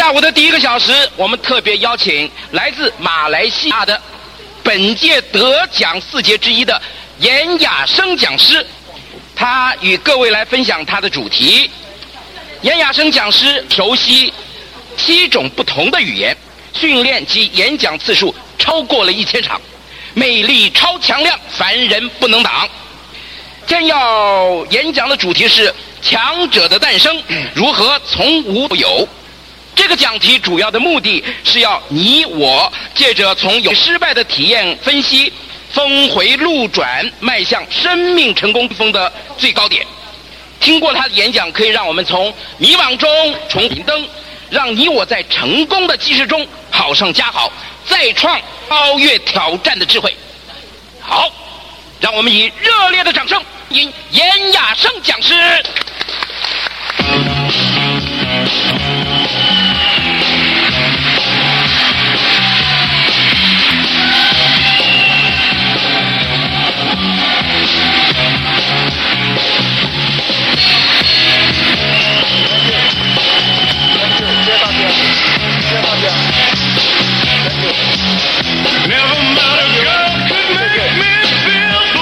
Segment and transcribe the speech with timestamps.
[0.00, 4.00] 下午的第一个小时，我们特别邀请来自马来西亚的
[4.62, 6.80] 本届得奖四杰之一的
[7.18, 8.64] 严雅生讲师，
[9.36, 11.70] 他与各位来分享他的主题。
[12.62, 14.32] 严雅生讲师熟悉
[14.96, 16.34] 七种不同的语言，
[16.72, 19.60] 训练及演讲次数超过了一千场，
[20.14, 22.66] 魅力超强亮，凡人不能挡。
[23.66, 27.22] 将要演讲的主题是“强者的诞生”，
[27.54, 29.06] 如何从无到有。
[29.80, 35.32] 这个讲题主要的目的是要你我借着从有失败的体验分析，
[35.72, 39.86] 峰回路转，迈向生命成功峰的最高点。
[40.60, 43.08] 听过他的演讲，可以让我们从迷惘中
[43.48, 44.06] 重明灯，
[44.50, 47.50] 让你我在成功的基石中好上加好，
[47.86, 48.38] 再创
[48.68, 50.14] 超越挑战的智慧。
[51.00, 51.32] 好，
[52.00, 55.34] 让我们以热烈的掌声欢迎严雅生讲师。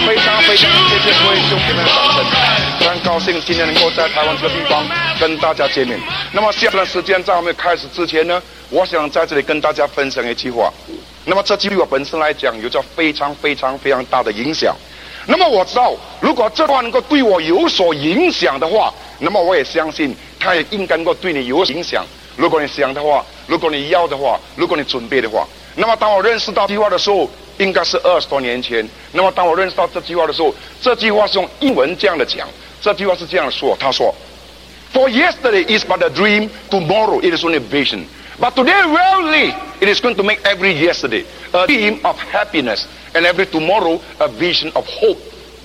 [0.06, 2.24] 非常非常谢谢各位兄弟们掌声，
[2.78, 4.84] 非常高兴今天能够在台湾这个地方
[5.20, 6.00] 跟大家见面。
[6.32, 10.72] 那么下段时间在我们开始之前呢，我想在这里跟大家分享一句话。
[11.24, 14.74] 那么这句话本身来讲有着非常非常非常大的影响。
[15.26, 22.04] 那么我知道，如果这话能够对我有所影响的话，那么我也相信它也应该能够对你有影响。
[22.34, 25.46] 如果你想的话，如果你要的话，如果你准备的话，
[25.80, 28.86] 那么当我认识到这句话的时候，应该是二十多年前。
[29.12, 32.48] 那么当我认识到这句话的时候，这句话是用英文这样的讲。
[32.82, 34.12] 这句话是这样说，他说
[34.92, 38.06] ：“For yesterday is but a dream, tomorrow it is only a vision.
[38.40, 42.82] But today, really, it is going to make every yesterday a dream of happiness,
[43.14, 45.18] and every tomorrow a vision of hope.”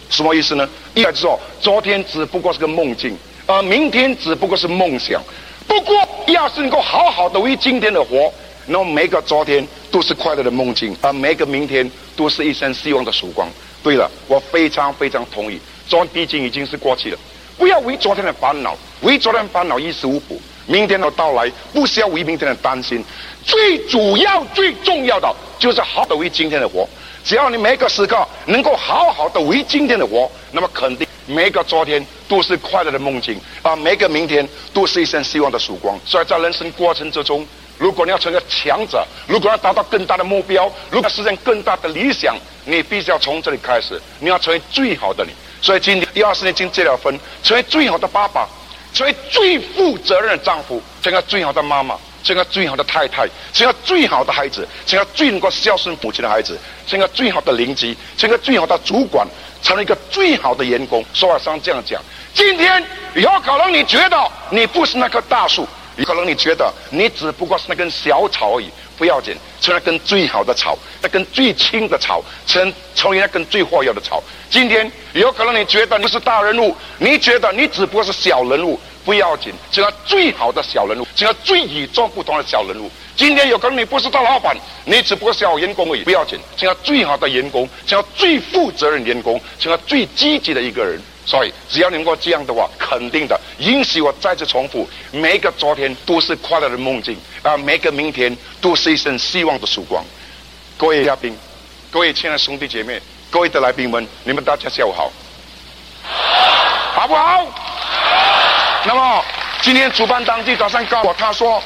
[0.09, 0.69] 什么意思呢？
[0.94, 5.19] 意思说，昨天只不过是个梦境，而明天只不过是梦想。
[5.68, 5.96] 不过，
[6.28, 8.31] 要是能够好好的为今天的活，
[8.66, 13.47] 那么每个昨天都是快乐的梦境，而每个明天都是一生希望的曙光。
[13.84, 15.59] 对了，我非常非常同意。
[15.88, 17.18] 昨天毕竟已经是过去了，
[17.57, 20.41] 不要为昨天的烦恼，为昨天烦恼一时无补。
[20.66, 23.03] 明天的到来，不需要为明天的担心。
[23.44, 25.29] 最主要、最重要的，
[25.59, 26.88] 就是好的为今天的活。
[27.25, 36.00] 只要你每个时刻能够好好的为今天的活，那么肯定每个昨天都是快乐的梦境，啊，每个明天都是一生希望的曙光。
[36.06, 37.46] 所以在人生过程之中，
[37.78, 42.35] 如果你要成为强者，如果要达到更大的目标，如果要实现更大的理想，
[42.66, 45.31] 你必须要从这里开始，你要成为最好的你。
[45.61, 48.47] 所以今天第二十年经结了婚，成为最好的爸爸，
[48.94, 59.28] 成为最负责任的丈夫，成为最好的妈妈，成为最好的太太，成为最好的孩子，成为最能够孝顺母亲的孩子，成为最好的邻居，成为最好的主管，
[59.61, 61.03] 成为一个最好的员工。
[61.13, 62.01] 说话上这样讲，
[62.34, 62.85] 今天
[63.16, 65.67] 有可能你觉得你不是那棵大树，
[66.05, 68.69] 可能你觉得你只不过是那根小草而已。
[68.95, 74.21] 不要紧，成了根最好的草，那根最轻的草，成成为那根最活跃的草。
[74.51, 82.89] 今天有可能你觉得你是大人物，你觉得你只不过是小人物，不要紧，成了最好的小人物，成了最与众不同的小人物。
[83.15, 84.55] 今天有可能你不是大老板，
[84.85, 91.01] 你只不过是小员工而已，不要紧，成了最好的员工，成了最负责任员工，成了最积极的一个人。
[91.25, 100.03] 所以，只要能够这样的话，肯定的，允许我再次重复，每个昨天都是快乐的梦境，啊每个明天都是一生希望的曙光。
[100.78, 101.38] 各位嘉宾，
[101.91, 105.12] 各位亲爱的兄弟姐妹，各位的来宾们，你们大家下午好，
[106.94, 107.46] 好不好？
[108.86, 109.24] 那么
[109.62, 111.62] 今天主办当地早上告诉我，他说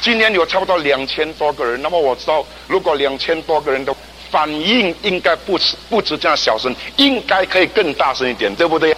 [0.00, 1.80] 今天有差不多两千多个人。
[1.82, 3.96] 那么我知道，如果两千多个人都。
[4.32, 8.96] 反应应该不止不止这样小声，应该可以更大声一点，对不对？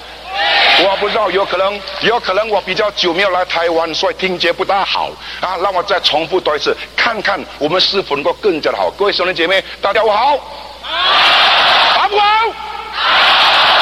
[0.82, 5.56] 我不知道，有可能有可能我比较久没有来台湾，所以听觉不大好啊。
[5.62, 8.90] 让我再重复多一次，看看我们是否能够更加的好。
[8.90, 10.36] 各位兄弟姐妹，大家好，
[10.82, 12.26] 好不好？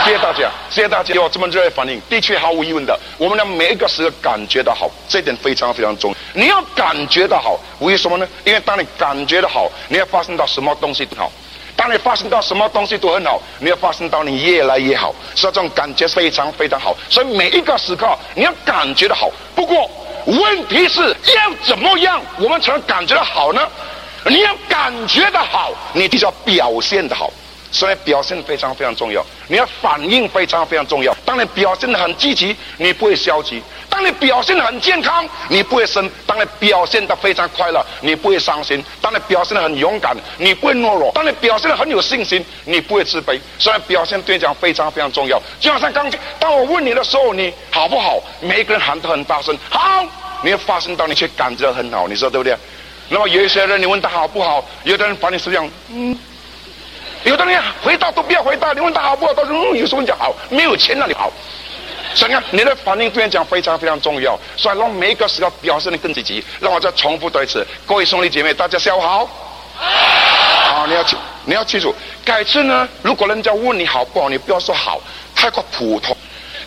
[0.05, 2.01] 谢谢大家，谢谢大家有这么热烈反应。
[2.11, 6.17] 的确，毫无疑问的，我们的每一个时刻感觉到好，这点非常非常重要。
[6.35, 8.29] 你要感觉到好，为什么呢？
[8.45, 11.31] 因为当你感觉到好，你要发生到什么东西都好。
[11.77, 16.97] 当你发生到什么东西都很好，你要发生到你越来越好，所以这种感觉非常非常好。
[17.11, 19.31] 所以每一个时刻你要感觉的好。
[19.55, 19.91] 不过
[20.27, 21.01] 问题是
[21.35, 23.61] 要怎么样我们才能感觉的好呢？
[24.27, 27.29] 你要感觉的好，你必须要表现的好。
[27.73, 31.13] 所以表现非常非常重要，你要反应非常非常重要。
[31.25, 43.41] 当你表现得很积极，你不会消极；当你表现得很健康，你不会生；当你表现得非常快乐，你不会伤心；当你表现得很勇敢，你不会懦弱；当你表现得很有信心，你不会自卑。
[43.59, 45.41] 所以表现对讲非常非常重要。
[45.59, 48.23] 就好像刚才，当我问你的时候，你好不好？
[48.41, 50.05] 每一个人喊得很大声，好，
[50.45, 52.55] 你会发生到你却感觉很好，你说对不对？
[53.09, 54.63] 那么有一些人，你问他好不好？
[54.85, 56.19] 有的人把你是这样，嗯。
[57.25, 59.35] 有的人回答都不要回答，你问他好不好？
[59.35, 61.31] 他说嗯，有时候讲好，没有钱那里好。
[62.15, 62.43] 怎样？
[62.51, 66.45] 你的反应对你讲非常非常重要，所以让每一个时候表现的更积极。
[66.61, 69.27] 让我再重复多一次，各位兄弟姐妹，大家下午好。
[69.75, 71.17] 好，你要记，
[71.47, 75.01] 你要记住，改次呢，如果人家问你好不好，你不要说好，
[75.35, 76.15] 太过普通，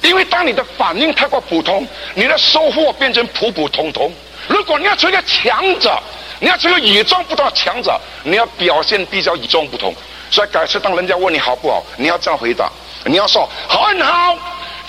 [0.02, 4.12] 因为当你的反应太过普通，你的收获变成普普通通。
[4.48, 5.96] 如果你要做一个强者，
[6.40, 9.94] 你要成为与众不同的强者，你要表现比较与众不同。
[10.36, 12.70] 所以改次当人家问你好不好，你要这样回答，
[13.06, 14.38] 你要说很好。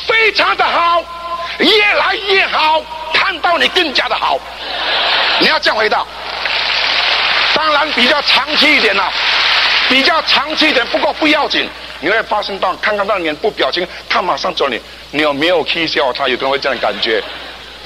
[0.04, 1.00] 非常的好，
[1.58, 2.82] 越来越好，
[3.14, 4.40] 看到你更加的好。
[5.38, 6.04] 你要这样回答，
[7.54, 9.08] 当然比较长期一点了，
[9.88, 11.68] 比较长期一点，不过不要紧。
[12.00, 14.80] 你会发生到看看到脸部表情，他马上找你，
[15.12, 16.12] 你有没有气笑？
[16.12, 17.22] 他有可能会这样感觉。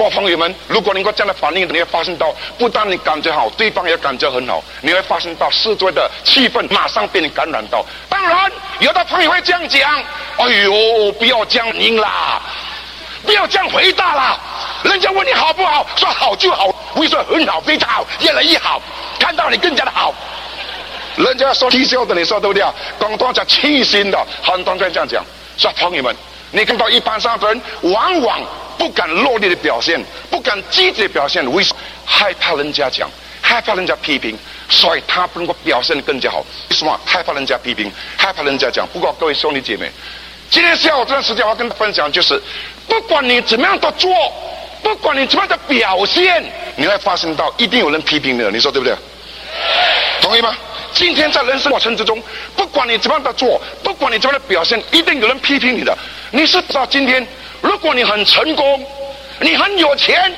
[0.00, 7.85] 不过朋友们，如果能够这样的反应，你会发生到不但你感觉好，对方也感觉很好，你会发生到四周的气氛马上被你感染到。
[8.08, 10.02] 当然，有的朋友会这样讲。
[10.38, 12.41] 哎呦，不要僵硬啦，
[13.26, 14.41] 不要这样回答啦。
[14.85, 18.81] 人家问你好不好，说好就好，不会说很好，非常好，越来越好，
[19.19, 20.14] 看到你更加的好。
[21.17, 22.73] 人家说低笑的，你说对不对啊？
[22.99, 25.23] 广东话叫气心的，很多人这样讲。
[25.58, 26.17] 说朋友们，
[26.52, 28.41] 你看到一般上的人，往往
[28.80, 31.80] 不敢落力的表现，不敢积极的表现，为什么？
[32.06, 33.10] 害怕人家讲，
[33.42, 34.34] 害怕人家批评，
[34.70, 36.38] 所以他不能够表现得更加好。
[36.70, 36.98] 为什么？
[37.04, 38.88] 害怕人家批评，害怕人家讲。
[38.90, 39.90] 不过各位兄弟姐妹。
[40.48, 42.42] 今天下午这段时间，我要跟大家分享，就是
[42.88, 44.10] 不管你怎么样的做，
[44.82, 46.42] 不管你怎么样的表现，
[46.74, 48.96] 你会发现到一定有人批评你的，你说对不对？
[50.22, 50.56] 同意吗？
[50.92, 52.20] 今天在人生过程之中，
[52.56, 55.96] 不管你怎么样的做，不管你怎么样的表现，一定有人批评你的。
[56.32, 57.24] 你是知道今天，
[57.70, 58.84] 如果你很成功，
[59.38, 60.37] 你很有钱，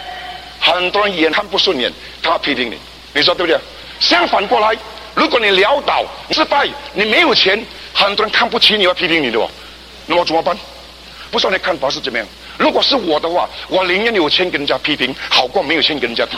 [0.60, 1.90] 很多人眼看不顺眼，
[2.22, 2.76] 他批评你，
[3.14, 3.58] 你说对不对？
[4.00, 4.76] 相反过来，
[5.14, 7.58] 如果你潦倒、失败，你没有钱，
[7.94, 9.48] 很多人看不起你，要批评你的哦。
[10.04, 10.54] 那么怎么办？
[11.30, 12.28] 不知道你看法是怎么样？
[12.58, 16.36] 如果是我的话，我宁愿有钱给人家批评，好过没有钱给人家批。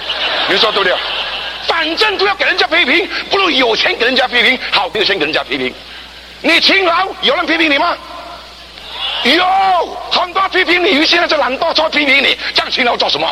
[0.49, 0.97] 你说对不对？
[1.67, 5.75] 反正都要给人家批评，不如有钱给人家批评，好没有钱给人家批评。
[6.41, 7.97] 你勤劳，有人批评你吗？
[9.25, 9.45] 有
[10.11, 13.27] 很多批评你，现在就懒惰，做批评你，这样勤劳做什么？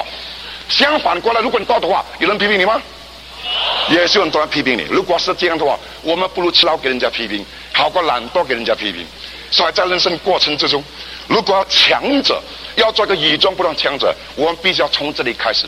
[0.69, 2.81] 相反过来，如果你多的话，有人批评你吗？
[3.91, 4.83] 也是很多人批评你。
[4.89, 9.06] 如果是这样的话，我们不如勤劳给人家批评，好过懒惰给人家批评。
[9.50, 10.83] 所以在人生过程之中，
[11.29, 12.41] 如果要强者，
[12.77, 15.67] 要做个与众不同强者，我们必须要从这里开始，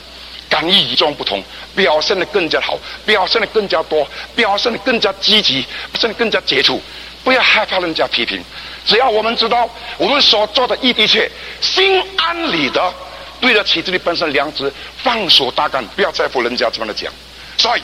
[0.49, 1.43] 敢于与众不同，
[1.77, 5.61] 表现的更加好，表现的更加多，表现的更加积极，
[5.93, 6.81] 表现得更加杰出，
[7.23, 8.43] 不要害怕人家批评。
[8.87, 12.93] 只要我们知道我们所做的一切，心安理得，
[13.41, 14.73] 对得起自己本身良知，
[15.03, 17.13] 放手大干，不要在乎人家怎么的讲。
[17.57, 17.83] 所以，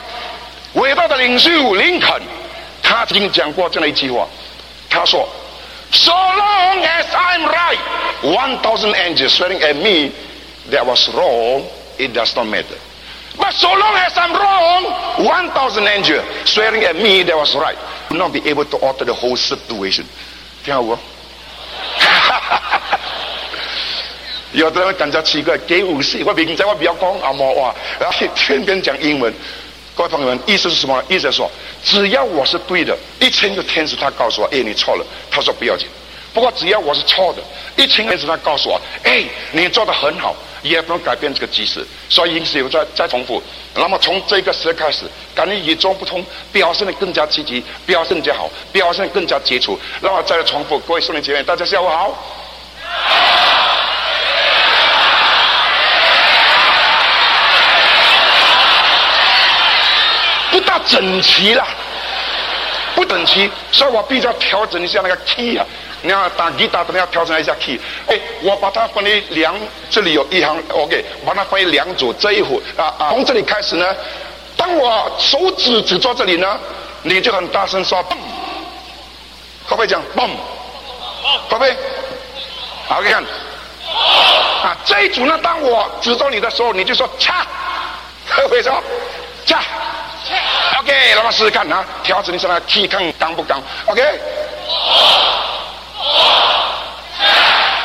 [0.74, 2.20] 伟大的领袖林肯，
[2.82, 4.26] 他曾经讲过这样一句话，
[4.88, 5.28] 他说。
[5.92, 7.78] So long as I'm right,
[8.22, 10.12] one thousand angels swearing at me
[10.70, 11.64] that was wrong,
[11.98, 12.78] it does not matter.
[13.36, 17.76] But so long as I'm wrong, one thousand angels swearing at me that was right,
[18.08, 20.06] will not be able to alter the whole situation.
[20.64, 20.96] 听好不？
[24.52, 29.32] 有的人感觉奇怪，给五十，我平时我比较讲阿摩话，然后天天讲英文。
[29.94, 31.02] 各位朋友们，意思是什么？
[31.08, 31.50] 意思说，
[31.84, 35.06] 只要我是对的，一千个天使他告诉我，哎，你错了。
[35.30, 35.86] 他说不要紧。
[36.32, 37.42] 不过只要我是错的，
[37.76, 41.84] 一千个天使他告诉我，哎，你做得很好，也不能改变这个局势。
[42.08, 43.42] 所以因此我再再重复。
[43.74, 49.78] 那么从这个时开始，感觉与众不同，表现得更加积极，表现得更加好，表现更加杰出。
[50.00, 52.16] 那么再来重复，各位兄弟姐妹，大家下午好。
[60.50, 61.64] 不大整齐了，
[62.94, 65.64] 不整齐，所以我必须要调整一下那个 key 啊！
[66.02, 67.78] 你要打吉他，可能要调整一下 key。
[68.06, 69.54] 哎，我把它分为两，
[69.90, 72.12] 这里有一行，OK，把它分为两组。
[72.14, 73.94] 这一会啊啊，从这里开始呢，
[74.56, 76.58] 当我手指指到这里呢，
[77.02, 78.14] 你就很大声说“嘣”，
[79.68, 80.28] 会不会讲“嘣”？
[81.48, 81.76] 会不会？
[82.88, 83.22] 好，看，
[84.62, 87.46] 啊，这一组呢，当我指着你的时候，你就说“恰”，
[88.34, 88.82] 会不会说
[89.46, 89.62] “恰
[90.80, 93.62] ”？OK，那么试试看啊，调整一下那 key 看刚不刚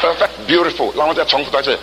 [0.01, 0.29] Perfect!
[0.47, 0.91] Beautiful!
[0.95, 1.79] 让我再重复一次。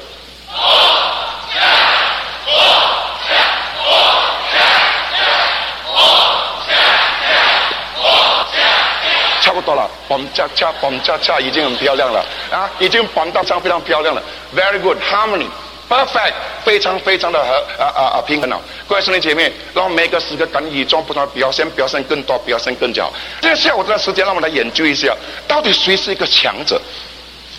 [9.41, 14.23] 差不多了，我们恰恰，我们恰恰已经很漂亮了啊，已经绑到上非常漂亮了
[14.55, 15.49] ，very good harmony。
[15.93, 16.33] perfect，
[16.65, 18.59] 非常非常的和啊啊啊平衡了。
[18.89, 23.13] 各位兄弟姐妹，让每个时刻敢与众不同的表现，表现更多，表现更加好。
[23.43, 25.15] 这个下午这段时间，让我们来研究一下，
[25.47, 26.81] 到底谁是一个强者？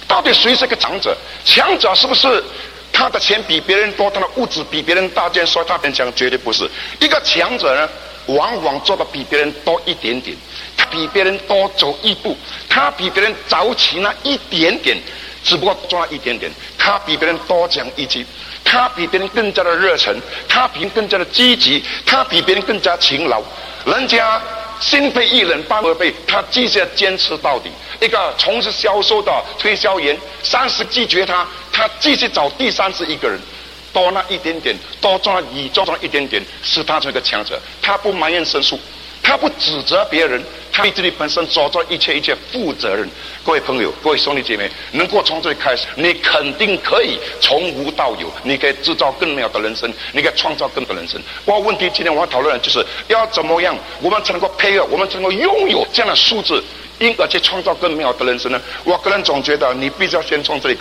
[0.08, 1.16] 到底谁是一个强者？
[1.46, 2.44] 强者是不是
[2.92, 6.12] 他的钱比别人多，他的物质比别人大件，所以他变强？
[6.16, 6.68] 绝对不是。
[7.00, 7.88] 一个强者呢，
[8.26, 10.36] 往往做的比别人多一点点，
[10.76, 12.36] 他比别人多走一步，
[12.68, 14.98] 他比别人早起那一点点。
[15.44, 18.26] 只不过赚了一点点，他比别人多讲一句，
[18.64, 20.16] 他比别人更加的热忱，
[20.48, 23.42] 他比别人更加的积极，他比别人更加勤劳。
[23.86, 24.42] 人家
[24.80, 27.70] 心灰意冷半而废，他继续坚持到底。
[28.02, 33.40] 一个从事销售的推销员，三十拒绝他，他继续找第三十一个人，
[33.94, 37.62] 多那一点点，多赚你赚一点点，使他成为一个强者。
[37.82, 38.80] 他不埋怨申诉，
[39.24, 40.44] 他不指责别人。
[40.76, 43.08] 他对自己本身做做一切一切负责任，
[43.46, 51.22] 各位朋友，各位兄弟姐妹，能够从这里开始，你肯定可以从无到有，你可以制造更美好的人生，你可以创造更多人生。
[51.46, 56.60] 我问题今天我要讨论的就是要怎么样，我们才能够配合，我们才能够拥有这样的素质，
[56.98, 58.60] 因而去创造更美好的人生呢？
[58.84, 60.78] 我个人总觉得，你必须要先从这里。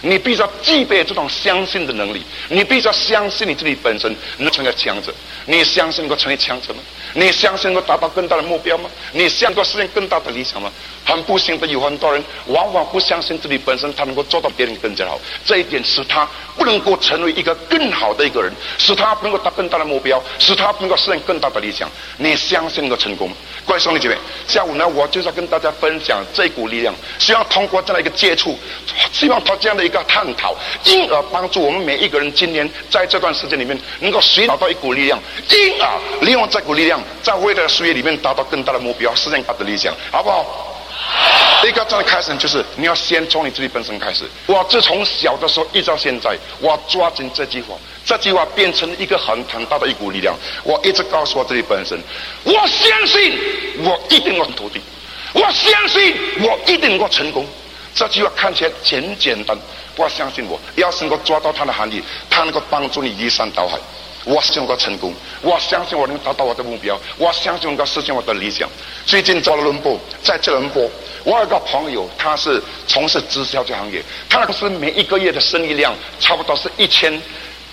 [0.00, 5.12] 你必须要具备这种相信的能力，你必须要相信你自己本身能成为强者。
[5.44, 6.78] 你相信能够成为强者吗？
[7.18, 8.88] 你相信能够达到更大的目标吗？
[9.12, 10.70] 你相信能够实现更大的理想吗？
[11.04, 15.18] 很不幸的，有很多人往往不相信自己本身，他能够做到别人更加好。
[15.44, 21.90] 这一点使他不能够成为一个更好的一个人，使他能够达更大的目标，使他能够实现更大的理想。
[22.18, 23.36] 你相信能够成功吗？
[23.66, 28.56] 各位兄弟姐妹，下午呢，我就是要跟大家分享这股力量，希望通过这样一个接触，
[29.12, 29.88] 希望他这样的。
[29.88, 40.44] 一个探讨，因而帮助我们每一个人今年在这段时间里面能够寻找到一股力量，因而利用这股力量，在未来的岁月里面达到更大的目标，实现他的理想，好不好？
[41.64, 44.24] 一个这样的开始就是你要先从你自己本身开始。
[44.46, 47.74] 我自从小的时候一直到现在，我抓紧这句话，
[48.04, 50.34] 这句话变成一个很很大的一股力量。
[50.62, 51.98] 我一直告诉我自己本身，
[52.44, 53.36] 我相信
[53.82, 54.80] 我一定能够土地，
[55.32, 57.46] 我相信我一定能够成功。
[57.94, 59.58] 这句话看起来简简单，
[59.96, 60.60] 不要相信我。
[60.76, 62.00] 要是能够抓到它的含义，
[62.30, 63.76] 它能够帮助你移山倒海。
[64.24, 68.68] 我相信能够成功，我相信我能达到我的目标，我相信能够实现我的理想。
[69.06, 70.90] 最近在伦布，在吉隆坡，
[71.24, 77.20] 我有个朋友，他是从事直销这行业，他公司每一个月的生意量差不多是一千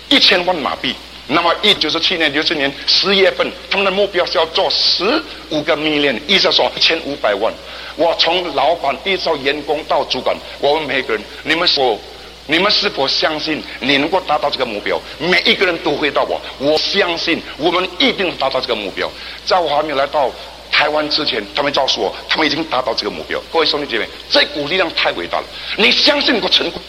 [0.08, 0.94] 一千万马币。
[1.28, 7.52] 那么一九七年、六七年十月份，他们的目标是要做十五个 million，意思说一千五百万。
[7.96, 11.98] 我从老板一直到员工到主管，我们每个人，你们说，
[12.46, 15.00] 你们是否相信你能够达到这个目标？
[15.18, 19.10] 每一个人都回答我，我相信我们一定达到这个目标。
[19.44, 20.30] 在我还没有来到
[20.70, 23.40] 台湾之前，他们告诉我，他们已经达到这个目标。
[23.52, 25.44] 各位兄弟姐妹，这股力量太伟大了！
[25.76, 26.80] 你相信能够成功？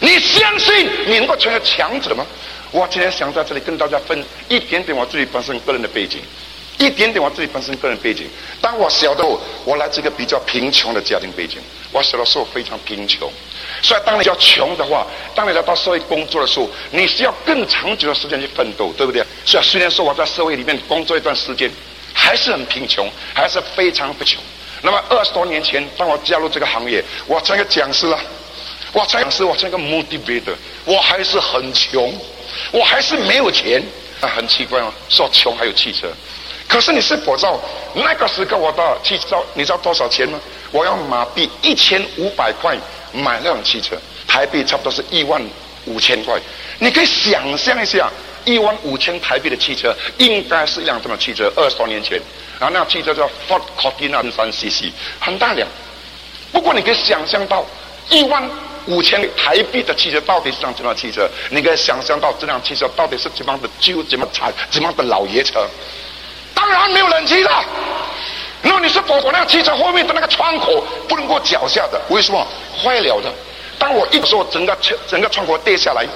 [0.00, 2.26] 你相信你能够成为强者吗？
[2.70, 6.20] 我今天想在这里跟大家分一点点我自己本身个人的背景。
[6.78, 8.26] 一点点我自己本身个人背景，
[8.60, 11.58] 当我小的时候，我来自一个比较贫穷的家庭背景。
[11.92, 13.30] 我小的时候非常贫穷，
[13.82, 19.22] 所以当你要穷的话，当你来到社会工作的时候，你需要更长久的时间去奋斗，对不对？
[19.44, 21.68] 所以虽然说我在社会里面工作一段时间，
[22.14, 24.40] 还是很贫穷，还是非常不穷。
[24.82, 28.18] 那么二十多年前，当我加入这个行业，我成一个讲师了，
[28.92, 32.14] 我成讲师，我成一个 motivator，我还是很穷，
[32.70, 33.82] 我还是没有钱。
[34.20, 36.06] 啊，很奇怪哦，说穷还有汽车。
[36.68, 37.60] 可是你是否知道
[37.92, 40.38] 那个时候我的汽车，你知道多少钱吗？
[40.70, 42.76] 我要马币一千五百块
[43.12, 45.42] 买那辆汽车，台币差不多是一万
[45.84, 46.40] 五千块。
[46.78, 48.10] 你可以想象一下，
[48.44, 51.52] 一万五千台币的汽车应该是一辆什么汽车。
[51.56, 52.20] 二十多年前，
[52.58, 55.68] 然后那辆汽车叫 Ford Cortina 三 CC，很大辆。
[56.50, 57.64] 不过你可以想象到
[58.08, 58.42] 一万
[58.86, 61.28] 五千台币的汽车到底是辆什么汽车？
[61.50, 65.66] 你可以想象到这辆汽车到底是怎么样的旧、怎么残、怎么样的老爷车？
[66.54, 67.64] 当然没有冷气了。
[68.62, 72.00] 那么你是否我那个汽车后面的那个窗口不能够脚下的？
[72.08, 72.46] 为什么
[72.82, 73.32] 坏了的？
[73.78, 74.76] 当我一说整个
[75.08, 76.06] 整个窗口跌下来，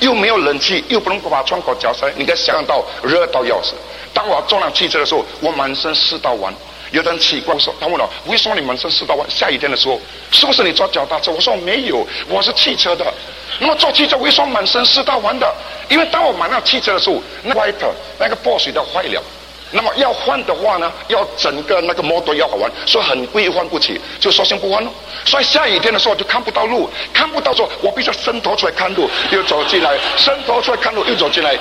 [0.00, 3.74] 又没有冷气，又不能够把窗口脚下来，你可以想到热到要死。
[4.14, 6.52] 当我坐上汽车的时候，我满身湿到完。
[6.90, 9.26] 有人奇怪，我说他问了，为什么你满身湿到完？
[9.30, 11.30] 下雨天的时候，是不是你坐脚踏车？
[11.32, 13.04] 我说没有，我是汽车的。
[13.58, 15.54] 那么坐汽车为什么满身湿到完的？
[15.88, 19.22] 因为当我买那汽车的时候，那 wiper 那个拨水的坏了。
[19.74, 24.90] 那么要换的话呢，要整个那个摩托要好玩，所以很贵换不起，就索性不换了。
[25.24, 31.56] 所以下雨天的时候就看不到路，看不到说，我必须要伸头出来看路，又走进来，伸头出来看路又走进来。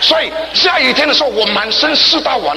[0.00, 2.56] 所以下雨天的时候，我满身湿到完，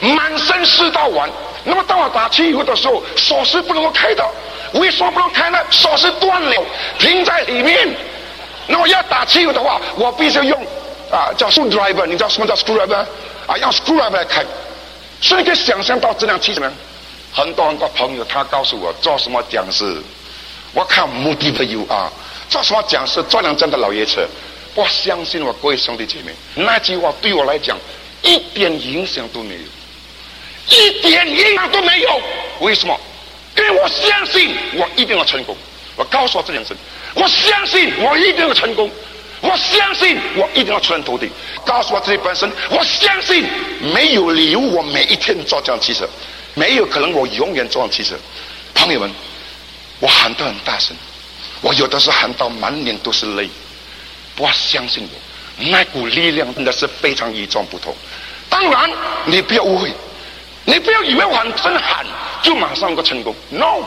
[0.00, 1.28] 满身湿到完。
[1.64, 4.24] 那么当我打汽油的时候，锁匙不能够开的，
[4.72, 5.58] 为什么不能开呢？
[5.70, 6.62] 锁匙断了，
[6.98, 7.88] 停在里面。
[8.68, 10.66] 那么要打汽油的话，我必须用
[11.10, 13.04] 啊叫 screwdriver，你知道什么叫 screwdriver？
[13.46, 14.44] 啊，用 screwdriver 来开。
[15.20, 16.72] 所以可以想象到这辆汽车呢，
[17.32, 20.00] 很多很多朋友他告诉我做什么讲师，
[20.72, 22.12] 我看目的的有啊，
[22.48, 24.26] 做什么讲师做辆真的老爷车，
[24.74, 27.78] 我相信我各位兄弟姐妹，那句话对我来讲
[28.22, 29.60] 一点影响都没有。
[30.68, 32.20] 一点影响都没有，
[32.60, 32.98] 为什么？
[33.56, 35.56] 因为我相信我一定要成功。
[35.94, 36.76] 我告诉我这件事，
[37.14, 38.90] 我相信我一定要成功，
[39.48, 41.30] 我相信我一定要出人头地。
[41.64, 43.44] 告诉我自己本身，我相信
[43.94, 46.08] 没有理由我每一天坐这样汽车，
[46.54, 48.16] 没有可能我永远坐这辆汽车。
[48.74, 49.10] 朋友们，
[50.00, 50.96] 我喊得很大声，
[51.60, 53.48] 我有的时候喊到满脸都是泪。
[54.38, 57.94] 我相信我那股力量真的是非常与众不同。
[58.48, 58.90] 当然，
[59.24, 59.92] 你不要误会。
[60.68, 62.04] 你不要以为我很真喊
[62.42, 63.84] 就马上能够成功，no！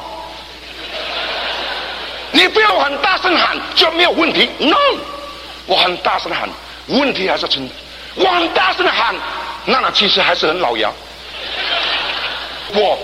[2.31, 4.75] 你不要很大声喊就没有问题，no！
[5.69, 6.49] 我很大声的喊，
[6.87, 7.75] 问题还是存在。
[8.15, 9.15] 我很大声的喊，
[9.65, 10.91] 那那其实还是很老样。
[12.73, 12.97] 我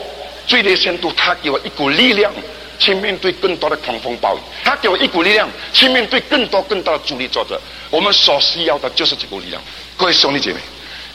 [0.48, 2.34] 最低限度，他给我一股力量
[2.80, 7.62] 去面对更多的狂风暴雨，他给我一股力量去面对更多更大的阻力作者。
[7.92, 9.62] 我们所需要的就是这股力量，
[9.96, 10.60] 各位兄弟姐妹。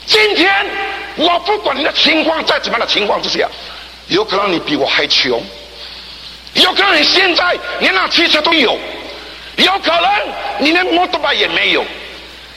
[0.05, 0.65] 今天
[1.17, 3.45] 我不管你的情况在怎么样的情况之下，
[4.07, 5.43] 有可能你比我还穷，
[6.53, 8.79] 有可能你现在连那汽车都有，
[9.57, 10.11] 有可能
[10.59, 11.85] 你连摩托车也没有，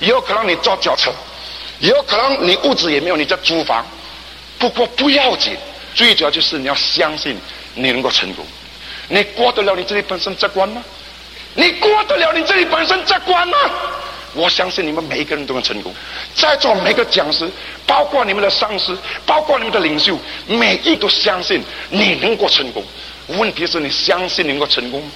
[0.01, 1.13] 有可能你坐轿车，
[1.81, 3.85] 有可能你物质也没有，你在租房。
[4.59, 5.57] 不过不要紧，
[5.95, 7.37] 最主要就是你要相信
[7.75, 8.45] 你能够成功。
[9.09, 10.83] 你过得了你自己本身这关吗？
[11.55, 13.57] 你过得了你自己本身这关吗？
[14.33, 15.95] 我相信你们每一个人都能成功，
[16.35, 17.49] 在座每个讲师，
[17.87, 22.83] 包括你们的上司，包括你们的领袖，每一都相信你能够成功。
[23.29, 25.11] 问题是你相信能够成功吗，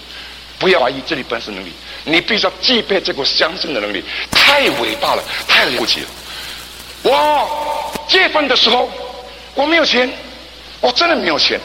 [0.59, 1.73] 不要怀疑自己本身能力，
[2.05, 4.05] 你必须要具备这个相信的能力。
[4.31, 6.07] 太伟大了，太了不起了。
[7.03, 8.91] 我结婚的时候
[9.55, 10.13] 我没有钱，
[10.81, 11.61] 我真的没有钱。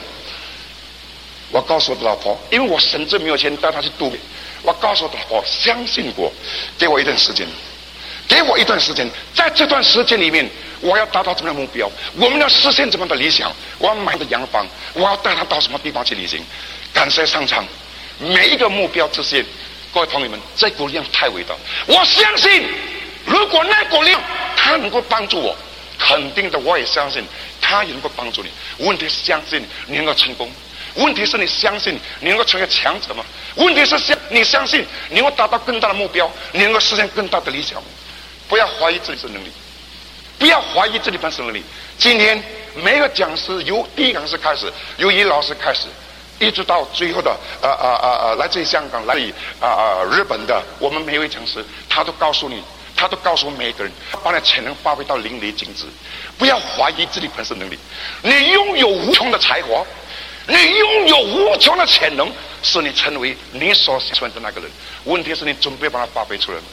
[1.51, 4.17] 我告诉我的老婆，因为我甚至没有钱带她去度蜜。
[4.61, 6.31] 我告诉老婆相信我，
[6.77, 7.47] 给我一段时间，
[8.27, 10.49] 给我一段时间，在这段时间里面，
[10.81, 11.89] 我要达到什么样的目标？
[12.15, 13.51] 我们要实现怎么样的理想？
[13.77, 16.43] 我要买的洋房，我要带她到什么地方去旅行？
[16.93, 17.65] 感谢上苍，
[18.19, 19.45] 每一个目标之前，
[19.93, 21.55] 各位朋友们，这股力量太伟大。
[21.87, 22.63] 我相信，
[23.25, 24.21] 如果那股力量
[24.55, 25.55] 他能够帮助我，
[25.97, 27.23] 肯定的，我也相信
[27.59, 28.49] 他也能够帮助你。
[28.85, 30.49] 问题是相信你能够成功。
[30.95, 33.25] 问题是你相信你能够成为强者吗？
[33.55, 37.81] 问题是相你相信你能够达到更大的目标，你能够实现更大的理想？
[38.47, 39.47] 不要怀疑自己的能力，
[40.37, 41.63] 不要怀疑自己本身能力。
[41.97, 42.41] 今天
[42.75, 45.87] 每个讲师由第一讲师开始，由叶老师开始，
[46.39, 52.61] 一直到最后的啊啊啊啊来自于香港、来自于啊啊日本的我们每位讲师，他都告诉你，
[52.95, 53.91] 他都告诉每一个人，
[54.23, 55.85] 把你潜能发挥到淋漓尽致。
[56.37, 57.77] 不要怀疑自己本身能力，
[58.21, 59.85] 你拥有无穷的才华。
[60.45, 62.29] 你拥有无穷的潜能，
[62.61, 64.69] 使你成为你所喜欢的那个人。
[65.05, 66.65] 问题是你准备把它发挥出来吗？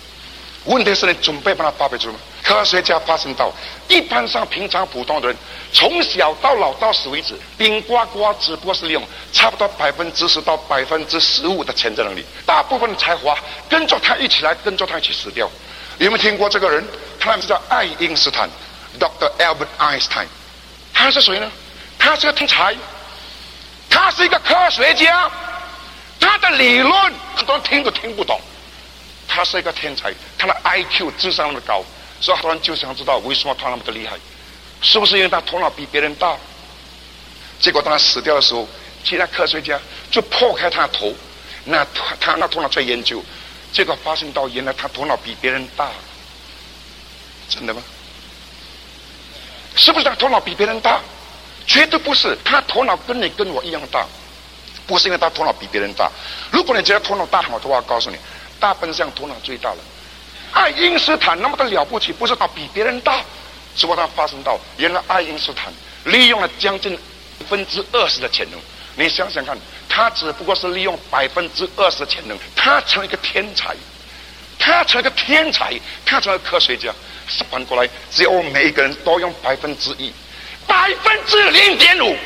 [0.65, 2.21] 问题是你准备把它发挥出来吗？
[2.43, 3.51] 科学家发现到，
[3.89, 5.37] 一般上平常普通的人，
[5.73, 13.37] 从小到老到死为止，顶呱呱只不过是利用差不多百分之十到百分之十五的潜在能力，大部分的才华
[13.69, 15.49] 跟着他一起来，跟着他一起死掉。
[15.99, 16.85] 有没有听过这个人？
[17.19, 18.49] 他名字叫爱因斯坦
[18.99, 19.31] ，Dr.
[19.39, 20.27] Albert Einstein。
[20.93, 21.51] 他是谁呢？
[21.99, 22.75] 他是个天才。
[23.89, 25.31] 他是一个科学家，
[26.19, 26.95] 他的理论
[27.35, 28.41] 很多人听都听不懂。
[29.33, 31.85] 他是一个天才，他的 IQ 智商那么高，
[32.21, 34.17] 所以很多人就想知道为什么他那么的厉害，
[34.83, 36.37] 是不是因为他头脑比别人大？
[37.61, 38.69] 结果当他死掉的时候，
[39.05, 39.79] 其他科学家
[40.11, 41.15] 就破开他的头，
[41.65, 41.87] 那
[42.19, 43.23] 他那头脑在研究，
[43.73, 45.91] 结果发现到原来他头脑比别人大，
[47.49, 47.81] 真的吗？
[49.77, 51.01] 是不是他头脑比别人大？
[51.67, 54.05] 绝对不是，他头脑跟你跟我一样大，
[54.87, 56.11] 不是因为他头脑比别人大。
[56.51, 58.17] 如果你觉得头脑大好的话，我告诉你，
[58.61, 59.79] 大笨象头脑最大了。
[60.53, 63.23] 爱因斯坦那么的了不起，不是他比别人大，
[63.75, 65.73] 只不过他发生到原来爱因斯坦
[66.05, 66.95] 利用了将近
[67.39, 68.61] 百分之二十的潜能。
[68.97, 69.57] 你想想看，
[69.89, 73.75] 他只不过是利用百分之二十的潜能，他成了一个天才，
[74.59, 75.73] 他成了一个天才，
[76.05, 76.93] 他成了科学家。
[77.49, 80.13] 反过来，只要我们每一个人都用百分之一。
[80.67, 82.17] 百分之零点五，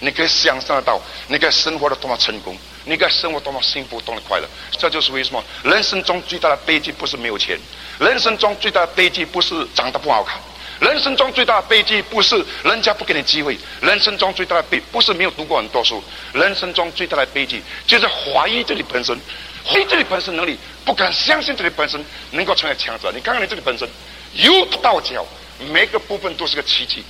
[0.00, 4.48] 你可以想象得到，你可以生活的多么成功，你可以生活多么幸福，多么快乐。
[4.78, 5.42] 这就是为什么。
[5.62, 7.58] 人生中最大的悲剧不是没有钱，
[7.98, 10.38] 人生中最大的悲剧不是长得不好看，
[10.80, 19.18] 人生中最大的悲剧不是人家不给你机会，人生中最大的悲不是没有读过很多书，人生中最大的悲剧就是怀疑自己本身，
[19.64, 22.04] 怀疑自己本身能力，不敢相信自己本身。
[22.32, 23.12] 能够成为强者。
[23.14, 23.88] 你看看你自己本身，
[24.34, 25.24] 由头到脚
[25.70, 27.04] 每个部分都是个奇迹，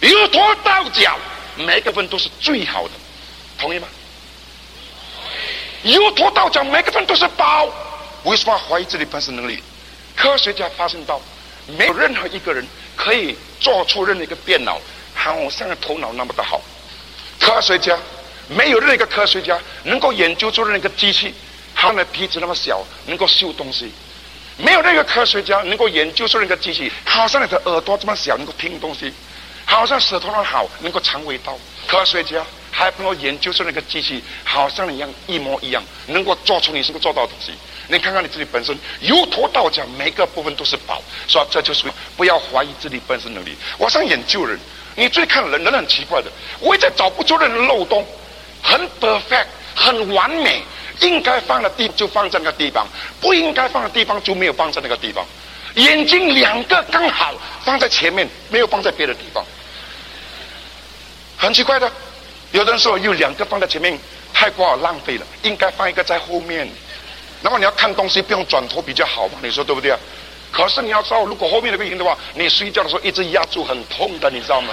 [0.00, 1.18] 由头到脚
[1.56, 2.90] 每个部分都是最好的，
[3.58, 3.86] 同意吗？
[5.82, 7.68] 由头到脚每个人都是宝，
[8.24, 9.62] 为什么怀疑自己本身能力？
[10.16, 11.20] 科学家发现到。
[11.76, 14.80] 没有任何一个人可以做出任何一个电脑，
[15.14, 16.62] 好像头脑那么的好。
[17.38, 17.94] 科学家
[18.48, 21.34] 没有任何一个科学家能够研究出任何一个机器，
[21.74, 23.92] 好像鼻子那么小，能够嗅东西。
[24.56, 29.12] 没有任何一个科学家能够研究出任何一个机器，好像你的耳朵这么小，能够听东西。
[29.66, 31.58] 好像舌头那么好，能够尝味道。
[31.86, 37.52] 科学家还不能够研究出那个机器，好像一样一模一样，能够做出你能够做到的东西。
[37.88, 41.84] 你看看你自己本身，由头到脚每个部分都是宝，所以这就是
[42.16, 43.56] 不要怀疑自己本身能力。
[43.78, 44.58] 我想研究人，
[44.94, 48.06] 你最看人，人很奇怪的，我一直找不出任何漏洞，
[48.62, 50.62] 很 perfect，很完美，
[51.00, 52.86] 应该放的地方就放在那个地方，
[53.22, 55.24] 不应该放的地方就没有放在那个地方。
[55.74, 57.32] 眼睛两个刚好
[57.64, 59.42] 放在前面，没有放在别的地方，
[61.38, 61.90] 很奇怪的。
[62.52, 63.98] 有的人说有两个放在前面
[64.32, 66.68] 太过浪费了，应该放一个在后面。
[67.42, 69.38] 那么你要看东西不用转头比较好嘛？
[69.42, 69.98] 你说对不对啊？
[70.50, 74.72] 可是你要知道，如果后面那个赢的话，你睡觉的时候一直压住很痛的，你知道吗？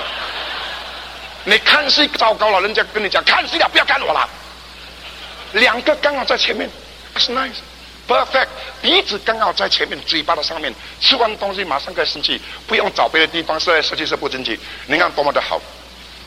[1.43, 4.27] 你看戏糟糕了，人家跟你讲看戏了，不要看我了。
[5.51, 6.69] 两个刚好在前面
[7.13, 8.47] ，That's nice，perfect。
[8.81, 14.59] 鼻子刚好在前面，嘴巴的上面，吃完东西马上可以生气，不用找别的地方，实在设计师不争气。
[14.87, 15.61] 你看多么的好。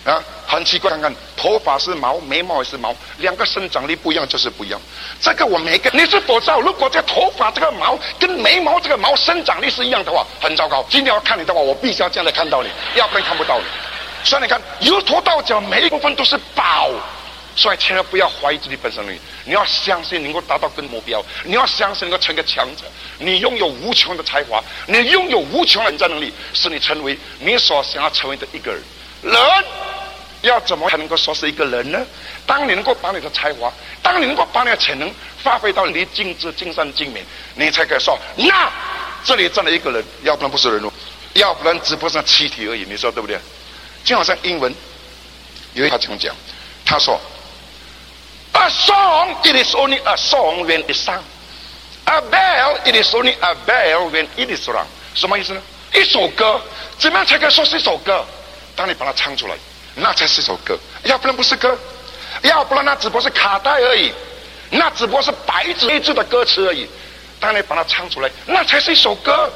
[0.09, 4.81] 啊，很奇怪，看看头发是毛，眉毛也是毛，两个生长力不一样就是不一样。
[5.21, 6.59] 这个我没跟，你是否知道？
[6.61, 10.83] 如果这头发这个毛跟眉毛这个毛生长力是一样的话，很糟糕。
[10.89, 13.65] 今天要看你的话，我必须要这样来看到你，要不然看不到你。
[14.25, 16.91] 所以你看，由头到脚每一部分都是宝，
[17.55, 22.85] 所以千万不要怀疑自己本身能力，你要相信能够达到跟目标，你要相信能够成个强者。
[23.19, 28.83] 你拥有无穷的才华，你拥有无穷的人战能力，使你成为你所想要成为的一个人。
[29.23, 29.35] 人
[30.43, 32.01] 要怎么才能够说是一个人呢？
[32.47, 38.71] 当你能够把你的才华，当你能够把你的潜能发挥到淋尽致、尽善尽美，你才可以说，那
[39.25, 40.93] 这里站了一个人，要不然不是人物，
[41.35, 42.85] 要不然只不过是气体而已。
[42.89, 43.39] 你说对不对？
[44.05, 44.73] 就好像英文
[45.75, 46.35] 有一句话这样讲，
[46.87, 47.21] 他说
[48.53, 51.21] ：“A song it is only a song when it's sung.
[52.05, 55.61] A bell it is only a bell when it is rung.” 什么意思呢？
[55.93, 56.61] 一首歌
[56.99, 58.25] 怎么样才可以说是一首歌？
[58.79, 59.57] 当你把它唱出来，
[59.97, 61.77] 那才是一首歌，要不然不是歌，
[62.43, 64.13] 要不然那只不过是卡带而已，
[64.71, 66.89] 那只不过是白纸黑字的歌词而已。
[67.41, 69.51] 当你把它唱出来，那才是一首歌。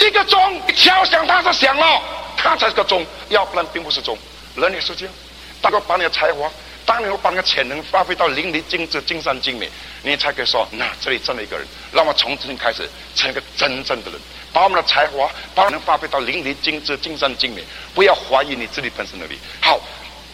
[0.00, 2.02] 一个钟敲响，它是响了，
[2.36, 4.18] 它才是个钟，要不然并不是钟。
[4.56, 5.14] 人也是这样，
[5.62, 6.50] 大哥把你的才华，
[6.88, 9.68] 当你把那个潜能发挥到淋漓尽致、尽善尽美，
[10.02, 14.18] 你才可以说，那这里站了一个人，让我从今天开始成一个真正的人。
[14.54, 17.62] 把我们的才华，把我们发挥到淋漓尽致、尽善尽美，
[17.94, 19.38] 不要怀疑你自己本身能力。
[19.60, 19.78] 好，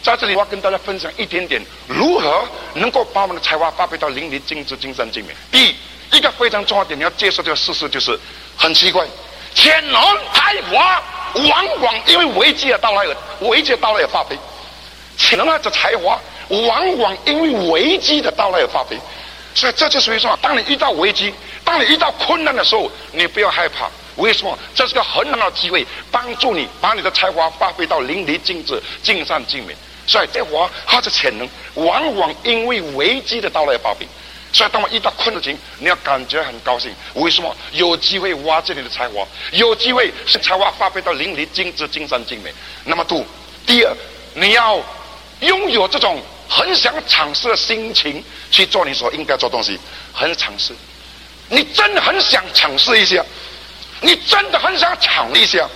[0.00, 5.34] 在这里我要跟大家分享一点点如何能够把我们的才华发挥到淋漓尽致、尽善尽美。
[5.50, 5.74] 第一，
[6.12, 8.16] 一个非常重要点，你要接受这个事实，就是
[8.56, 9.04] 很奇怪，
[9.56, 10.00] 潜能
[10.32, 11.02] 才华
[11.34, 13.16] 往往因为危机的到来而
[13.48, 14.38] 危机的到来而发挥，
[15.18, 16.16] 潜能啊这才华
[16.48, 18.98] 往往因为危机的到来而发挥，
[19.54, 21.32] 所以这就属于说，当你遇到危机，
[21.64, 23.88] 当你遇到困难的时候，你不要害怕。
[24.16, 24.56] 为什么？
[24.74, 29.74] 这是个很好的机会，帮助你把你的才华发挥到淋漓尽致、尽善尽美。
[30.06, 34.06] 所以，才华它的潜能，往往因为危机的到来而发挥。
[34.52, 36.94] 所以，当我遇到困境，你要感觉很高兴。
[37.14, 37.56] 为什么？
[37.72, 42.54] 有机会挖掘你的才华，有机会使才华发挥到淋漓尽致、尽善尽美。
[42.84, 43.26] 那么，度
[43.66, 43.92] 第二，
[44.34, 44.78] 你要
[45.40, 46.22] 拥有这种
[46.54, 49.76] 很想尝试的心情去做你所应该做东西，
[50.12, 50.72] 很尝试。
[51.48, 53.24] 你真的很想尝试一下。
[54.00, 55.68] 你真的很想尝一下，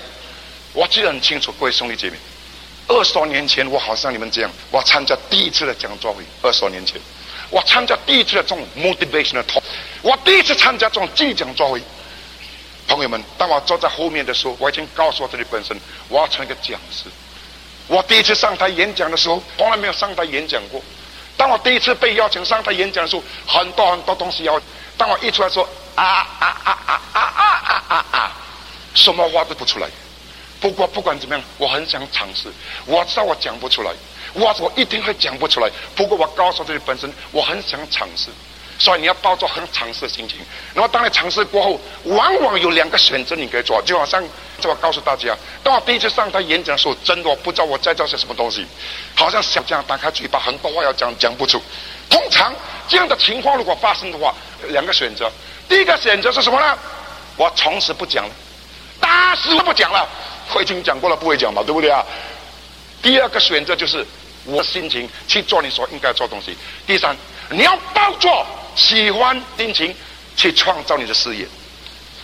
[0.73, 2.17] 我记得很清楚，各位兄弟姐妹，
[2.87, 6.23] 二十多年前我好像你们这样，我参加第一次的讲座会。
[6.43, 7.01] 二十多年前，
[7.51, 9.63] 我参加第一次的这种 motivational talk，
[10.03, 11.83] 我第一次参加这种激励讲座会。
[12.87, 15.77] 朋友们，当我坐在后面的时候，我已经告诉我自己本身，
[16.09, 17.05] 我要成为一个讲师。
[17.89, 20.81] 我第一次上台演讲的时候，从来没有上台演讲过。
[21.37, 24.61] 当我第一次被邀请上台演讲的时候，很多很多东西要。
[24.97, 25.69] 当我一出来说。
[25.95, 28.33] 啊啊啊啊啊啊啊啊啊！
[28.95, 29.89] 什么话都不出来。
[30.61, 32.49] 不过不管怎么样，我很想尝试。
[32.87, 33.91] 我知道我讲不出来，
[34.33, 35.69] 我我一定会讲不出来。
[35.97, 38.29] 不过我告诉自己本身，我很想尝试。
[38.79, 40.39] 所以你要抱着很尝试的心情。
[40.73, 43.83] 那么当你尝试过后，往往有两个选择你可以做。
[43.83, 44.23] 就好像
[44.61, 48.65] 这我告诉大家，当我第一次上台演讲的时候，真的我不知道我在做些什么东西，
[49.15, 51.61] 好像想这样打开嘴巴，很多话要讲讲不出。
[52.09, 52.55] 通常
[52.89, 54.35] 这样的情况如果发生的话，
[54.69, 55.31] 两个选择。
[55.69, 56.79] 第一个选择是什么呢？
[57.37, 58.31] 我从此不讲了，
[59.01, 60.09] 打死我不讲了。
[60.55, 62.03] 我已经讲过了，不会讲嘛，对不对啊？
[63.03, 64.05] 第二个选择就是
[64.45, 66.57] 我的心情去做你所应该做的东西。
[66.87, 67.15] 第三，
[67.51, 68.29] 你要抱着
[68.79, 69.95] 喜欢心情
[70.37, 71.45] 去创造你的事业。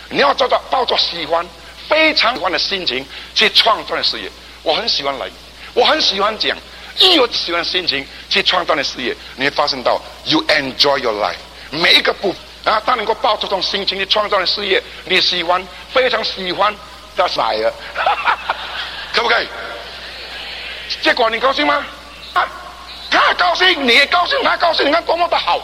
[0.09, 1.45] 你要做到抱着喜欢、
[1.89, 4.31] 非常喜欢的心情去创造你的事业。
[4.63, 5.29] 我很喜欢来，
[5.73, 6.57] 我很喜欢讲，
[6.97, 11.35] 一有喜欢的心情去创造你的事业，你会发现到 you enjoy your life
[11.69, 12.33] 每一个部。
[12.63, 12.81] 啊！
[12.83, 15.63] 当能够抱着这种心情去创造的事业，你喜欢，
[15.93, 16.75] 非常喜欢，
[17.15, 17.71] 叫啥呀？
[19.13, 19.47] 可不可以？
[20.99, 21.85] 结果你高兴吗？
[22.33, 22.47] 啊，
[23.11, 25.61] 他高兴，你也高兴，他高兴，你看多么的好。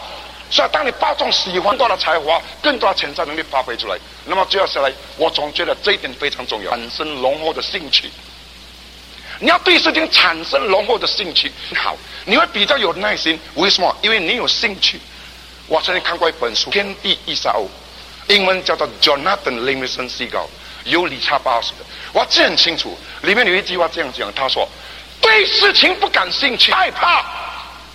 [0.52, 3.98] 所以，当你抱着喜欢，多的才华，更多的潜在能力发挥出来。
[4.26, 8.12] 那么，接下来，我总觉得这一点非常重要，产生浓厚的兴趣。
[9.40, 13.40] 你要对事情产生浓厚的兴趣，好，你会比较有耐心。
[13.56, 13.96] 为什么？
[14.02, 15.00] 因为你有兴趣。
[15.68, 17.64] 我曾经看过一本书《天地一沙鸥》，
[18.36, 20.48] 英文叫做 Jonathan Livingston Seagull，
[20.84, 21.86] 有理查巴斯的。
[22.12, 24.68] 我记很清楚，里面有一句话这样讲：他说，
[25.22, 27.24] 对事情不感兴趣、害怕，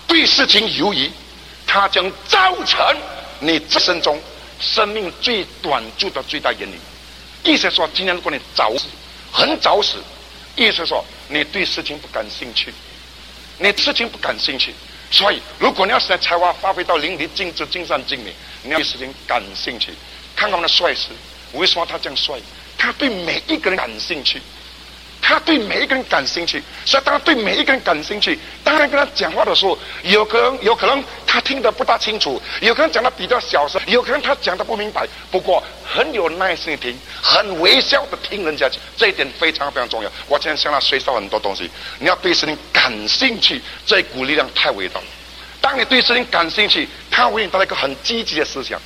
[0.07, 1.11] 对事情犹豫，
[1.67, 2.83] 它将造成
[3.39, 4.19] 你这生中
[4.59, 6.79] 生命最短促的最大原因。
[7.43, 8.85] 意思说，今天如果你早死，
[9.31, 9.97] 很早死，
[10.55, 12.73] 意思说你对事情不感兴趣，
[13.59, 14.73] 你事情不感兴趣。
[15.11, 19.93] 所以，如果你要使才华发挥到淋漓尽致、尽善尽美，你要对事情感兴趣。
[20.35, 21.09] 看看我们的帅师，
[21.53, 22.37] 为什么他这样帅？
[22.77, 24.41] 他对每一个人感兴趣。
[25.29, 35.05] 他对每一个人感兴趣，所以当他对每一个人感兴趣，当然跟他讲话的时候，有可能有可能他听得不大清楚，有可能讲得比较小声，有可能他讲得不明白。
[35.29, 40.09] 不过很有耐心的听，很微笑的听人家讲，这一点非常非常重要。
[40.29, 41.69] 我今天向他学到很多东西。
[41.99, 45.05] 你要对事情感兴趣，这一股力量太伟大了。
[45.59, 48.79] 当你对事情感兴趣，他会给你带来一个很积极的思想。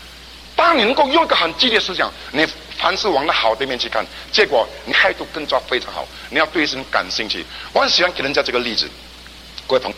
[0.62, 2.47] 当你能够用一个很积极的思想，你。
[2.78, 6.08] 凡是往那好的面去看，结果你态度更加非常好。
[6.32, 7.45] 你要对人感兴趣。
[7.74, 8.89] 我很喜欢给人家这个例子，
[9.67, 9.97] 各位朋友，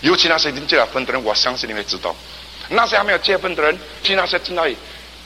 [0.00, 2.12] 尤其那些已经结了婚的人，我相信你会知道；
[2.68, 4.74] 那些还没有结婚的人，听那些正在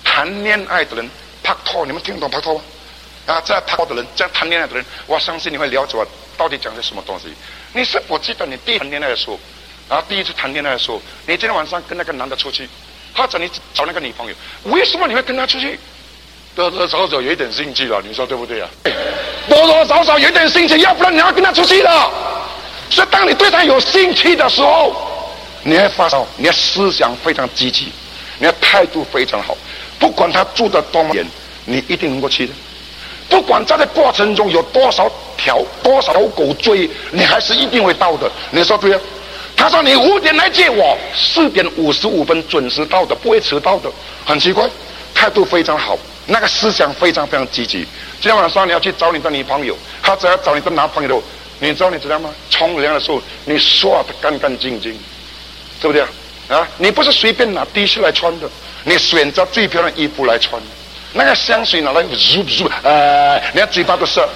[0.04, 1.08] 谈恋爱的人，
[1.42, 2.60] 拍拖，你们听懂拍拖吗？
[3.24, 6.06] 啊，在拍拖的人，在谈恋爱的人，我相信你会了解我
[6.36, 7.32] 到底讲的什么东西。
[7.72, 9.40] 你是否记得你第一谈恋爱的时候，
[9.88, 12.68] 啊，第一次谈恋爱的时候，你今天晚上跟那个男的出去，
[13.14, 15.78] 或者你找那个女朋友，为什么你会跟他出去？
[16.54, 18.68] 多多少少有一点兴趣了，你说对不对啊？
[19.48, 22.10] 多多少少有一点兴趣，要不然你要跟他出去的。
[22.90, 24.92] 所以当你对他有兴趣的时候，
[25.62, 27.92] 你会发现你的思想非常积极，
[28.38, 29.56] 你的态度非常好。
[29.98, 31.24] 不管他住的多么远，
[31.64, 32.52] 你一定能够去的。
[33.28, 38.30] 不管在这过程中有多少条多少狗追，你还是一定会到的。
[38.50, 39.00] 你说对啊？
[39.58, 43.90] 他说你五点来接我，四点五十五分准时到的，不会迟到的。
[44.24, 44.64] 很奇怪，
[45.12, 45.98] 态度非常好。
[46.26, 47.78] 那个思想非常非常积极。
[48.20, 51.20] 今天晚上你要去找你的女朋友，他只要找你的男朋友，
[51.58, 52.30] 你知道你知道吗？
[52.48, 54.96] 冲凉的时候你刷的干干净净，
[55.80, 56.08] 对不对啊？
[56.48, 58.48] 啊，你不是随便拿 T 恤来穿的，
[58.84, 60.62] 你选择最漂亮衣服来穿。
[61.12, 64.28] 那个香水拿来，嗖嗖，呃，连嘴巴都涩，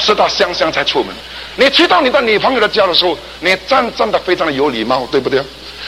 [0.00, 1.14] 涩到香香才出门。
[1.56, 5.42] 你去到你的女朋友的家的时候，你站站的非常的有礼貌，对不对？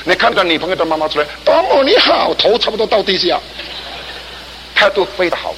[0.05, 3.39] 你看到女朋友的妈妈出来，多么你好，头差不多到地下。
[4.75, 5.55] 态度非常好，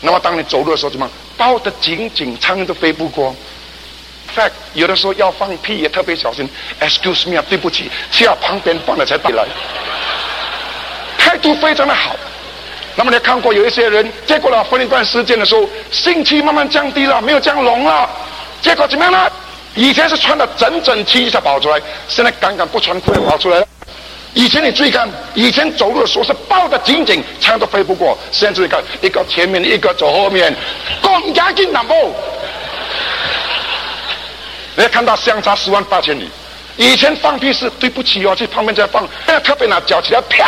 [0.00, 3.34] 那么当你走路的时候怎么抱得紧紧，苍蝇都飞不过。
[4.34, 6.48] fact 有的时候要放屁也特别小心。
[6.80, 9.46] Excuse me 啊，对不起，需要旁边放了才对来。
[11.16, 12.16] 态度非常的好。
[12.96, 18.10] 那么你看过有一些人，结果了分一段时间的时候，兴趣慢慢降低了，没有降浓了。
[18.60, 19.30] 结果怎么样呢？
[19.74, 23.66] 以前是穿的整整齐齐才跑出来，现在刚刚不穿裤子跑出来了。
[24.32, 28.16] 以前你注意看，以前走路的时候是抱得紧紧，枪都飞不过。
[28.32, 30.54] 现在注意看，一个前面，一个走后面，
[31.02, 32.14] 更加紧两步。
[34.76, 36.28] 你要看到相差十万八千里。
[36.76, 40.44] 以前放屁是对不起哦，去旁边再放，现在特别拿脚起来啪，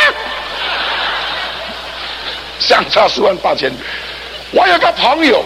[2.59, 3.75] 相差十万八千里。
[4.51, 5.43] 我有个朋友，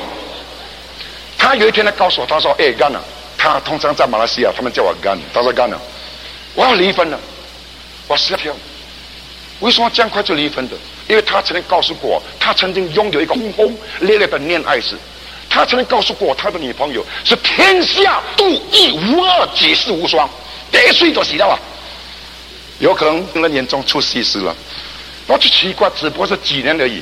[1.37, 2.99] 他有一天来告诉我，他说：“哎，干了。”
[3.41, 5.82] 他通常在马来西亚，他们叫我干，他说干了，
[6.54, 7.19] 我要离婚了。
[8.08, 8.54] 我吓一跳，
[9.62, 10.75] 为什么这样快就离婚的？
[11.08, 14.95] 因为他曾经告诉过，他曾经拥有一个轰轰烈烈的恋爱史。
[15.49, 20.30] 他曾经告诉过他的女朋友是天下独一无二、举世无双，
[20.71, 21.60] 第一岁就死掉了，
[22.77, 24.56] 有可能那年中出西施了。
[25.25, 27.01] 我就奇怪，只不过是几年而已，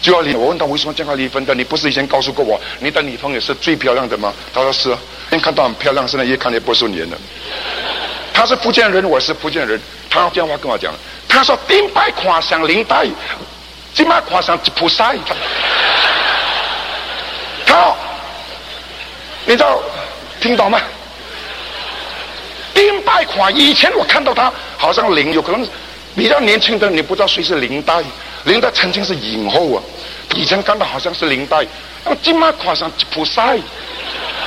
[0.00, 0.34] 就要离。
[0.34, 1.54] 我问他为什么这样离婚的？
[1.54, 4.32] 你不是以前告诉过我，你的女朋友是最漂亮的吗？
[4.52, 4.98] 他说是啊，
[5.30, 7.18] 先看到很漂亮，现在越看越不顺眼了。
[8.32, 10.94] 他是福建人，我是福建人，他电话跟我讲，
[11.28, 13.06] 他说顶摆看上领带，
[13.92, 15.12] 今麦看上菩萨。
[17.66, 17.94] 他，
[19.44, 19.80] 你知道
[20.40, 20.80] 听懂吗？
[22.72, 25.66] 顶摆看，以前我看到他好像林，有可能。
[26.16, 28.02] 比较年轻的你不知道谁是林黛，
[28.44, 29.82] 林黛曾经是影后啊，
[30.34, 31.66] 以前看到好像是林黛，
[32.04, 33.58] 那么今麦跨上普赛，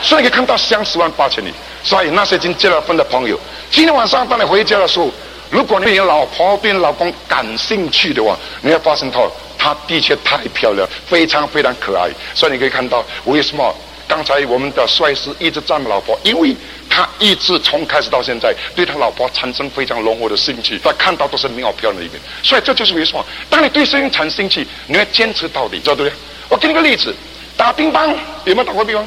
[0.01, 1.53] 所以可以看到相十万八千里。
[1.83, 3.39] 所以那些已经结了婚的朋友，
[3.71, 5.09] 今天晚上当你回家的时候，
[5.49, 12.09] 如果你对老婆对你老公感兴趣的话，你会发现到她的确太漂亮，非常非常可爱。
[12.35, 13.75] 所以你可以看到为什么
[14.11, 16.53] 刚才我们的帅师一直赞美老婆，因为。
[16.93, 20.77] 他一直从开始到现在，对他老婆产生非常浓厚的兴趣。
[20.83, 26.13] 他看到都是美好漂亮的一面，所以这就是为什么，当你对事情产生兴趣，你要坚持到底，知道对不对？
[26.49, 27.15] 我给你个例子，
[27.55, 29.05] 打乒乓有没有打过乒乓？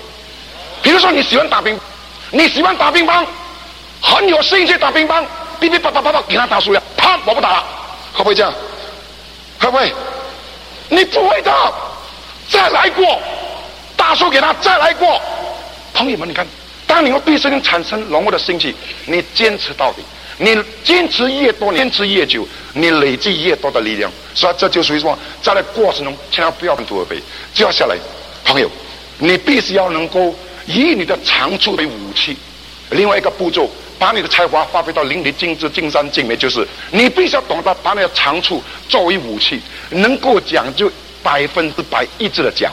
[0.81, 1.79] 比如说你喜欢打乒，
[2.31, 3.23] 你喜欢打乒乓，
[4.01, 5.23] 很有兴趣打乒乓，
[5.61, 7.65] 哔哔叭叭叭叭给他打输了，啪，我不打了，
[8.15, 8.51] 会不会这样？
[9.61, 9.93] 会不会？
[10.89, 11.53] 你不会的，
[12.49, 13.21] 再来过，
[14.05, 15.19] 打输给他，再来过，
[15.95, 16.47] 朋友们，你看。
[16.87, 18.75] 当你要对事情产生浓厚的兴趣，
[19.07, 20.03] 你坚持到底，
[20.37, 24.13] 你坚持越多，坚持越久，你累积越多的力量。
[24.35, 27.19] 所以这就属于说，在这过程中千万不要半途而废。
[27.55, 27.97] 接下来，
[28.45, 28.71] 朋友，
[29.19, 30.37] 你必须要能够
[30.67, 32.37] 以你的长处为武器。
[32.91, 33.67] 另外一个步骤，
[33.99, 42.71] 把你的才华发挥到淋漓尽致、尽善尽美，就是你必须要懂得把你的长处作为武器，能够讲就百分之百一致的讲，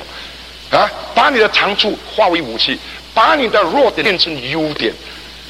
[0.71, 2.79] 啊，把你的长处化为武器。
[3.13, 4.93] 把你的弱点变成优点，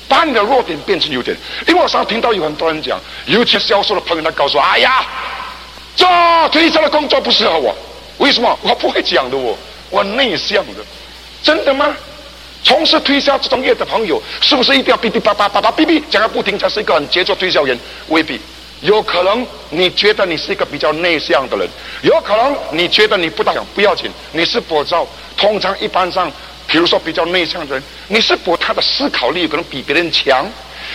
[0.07, 1.37] 把你的弱点变成优点。
[1.67, 5.05] 因为我常听到有很多人讲，尤其销售的朋友他告诉我：“哎呀，
[5.95, 6.09] 做
[6.51, 7.71] 推销的工作不适合我。”
[8.17, 8.57] 为什么？
[8.63, 9.55] 我不会讲的，我
[9.91, 10.83] 我内向的。
[11.43, 11.95] 真的吗？
[12.63, 17.79] 从事推销这种业的朋友，是不是一定要哔哔叭叭叭叭哔哔讲个不停才是一个很杰出推销员？
[18.07, 18.41] 未必。
[18.81, 21.67] 有可能你觉得你是一个比较内向的人，
[22.01, 25.07] 有可能你觉得你不大讲不要紧，你是跛脚。
[25.37, 26.31] 通常一般上。
[26.67, 30.45] 比如说比较内向的人，你是否他的思考力可能比别人强？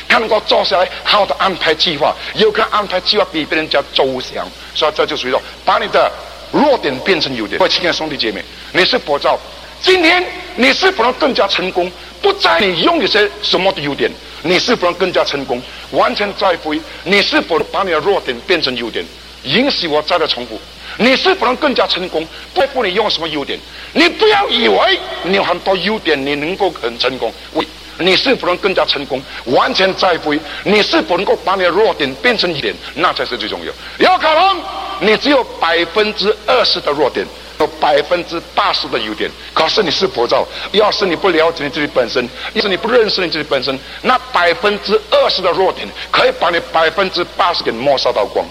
[0.09, 4.49] 他能够坐下来好好的安排计划，有可能安排计划比别人家周详。
[4.75, 6.11] 所以这就属于说，把你的
[6.51, 7.59] 弱点变成优点。
[7.59, 9.39] 各位亲爱的兄弟姐妹，你是否知道，
[9.83, 10.25] 今天
[10.57, 11.91] 你是否能更加成功？
[12.21, 14.11] 不在你拥有些什么的优点，
[14.43, 15.63] 你是否能更加成功？
[15.93, 19.05] 完全在乎你是否能把你的弱点变成优点。
[19.45, 20.59] 允许我再来重复。
[20.99, 22.27] 你是否能更加成功？
[22.55, 23.59] 不在乎你用什么优点，
[23.93, 27.33] 你不要以为你有很多优点，你能够很成功。
[27.53, 27.65] 喂，
[27.99, 29.23] 你是否能更加成功？
[29.45, 30.35] 完全在乎
[30.65, 33.73] 你是否能够把你的弱点变成优点，那才是最重要。
[33.99, 34.61] 有可能
[35.01, 37.25] 你只有百分之二十的弱点，
[37.59, 39.31] 有百分之八十的优点。
[39.55, 40.47] 可是你是否知道？
[40.73, 48.45] 要是你不了解你自己本身，要是你不认识你自己本身，那百分之二十的弱点可以把你百分之八十给抹杀到光，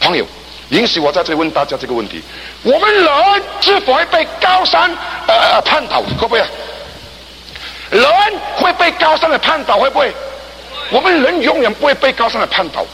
[0.00, 0.26] 朋友。
[0.70, 2.22] 允许我在这里问大家这个问题：
[2.62, 4.90] 我们人是否会被高山
[5.26, 6.02] 呃绊倒？
[6.02, 6.38] 会不会？
[7.90, 8.04] 人
[8.56, 9.78] 会被高山的绊倒？
[9.78, 10.12] 会不会？
[10.90, 12.84] 我们人永远不会被高山的绊倒。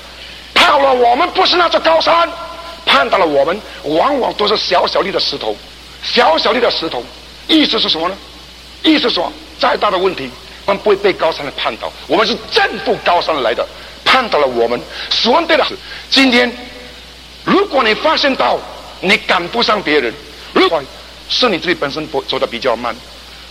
[0.55, 2.29] 绊倒了我们不是那座高山，
[2.87, 5.57] 绊倒了我们往往都是小小粒的石头，
[6.03, 7.05] 小小粒的石头。
[7.47, 8.17] 意思是什么呢？
[8.83, 10.31] 意思说，再大的问题，
[10.67, 11.93] 我们不会被高山的绊倒。
[12.07, 13.67] 我们是正负高山来的，
[14.05, 14.81] 绊倒了我们。
[15.11, 15.67] 说对了，
[16.11, 16.51] 今天。
[17.45, 18.59] 如果你发现到
[19.01, 20.13] 你赶不上别人，
[20.55, 20.83] 如果
[21.29, 22.97] 是你自己本身不走得比较慢，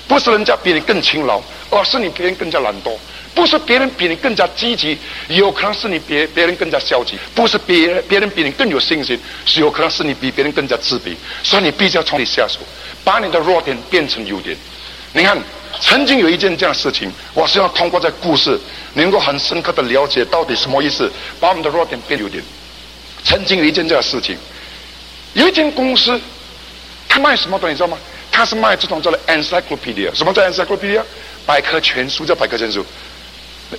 [0.08, 2.92] 不是人家比你更勤劳，而是你别人更加懒惰；
[3.36, 11.16] 不是别人比你更加积极，有可能是你别别人更加消极；不是别人别人比你更有信心，是有可能是你比别人更加自卑。
[11.42, 12.60] 所以你必须要从你下手，
[13.04, 14.56] 把你的弱点变成优点。
[15.14, 15.38] 你看，
[15.82, 18.60] 曾经有一件这样的事情，我希望通过这故事，
[18.94, 22.44] 能够很深刻的了解到底什么意思，把我们的弱点变优点。
[23.24, 24.38] 曾经有一件这样的事情，
[25.34, 26.20] 有一间公司，
[27.10, 27.98] 他卖什么东西你知道吗？
[28.32, 31.02] 他是卖这种叫做 encyclopedia，什么叫 encyclopedia？
[31.46, 32.86] 百科全书叫百科全书，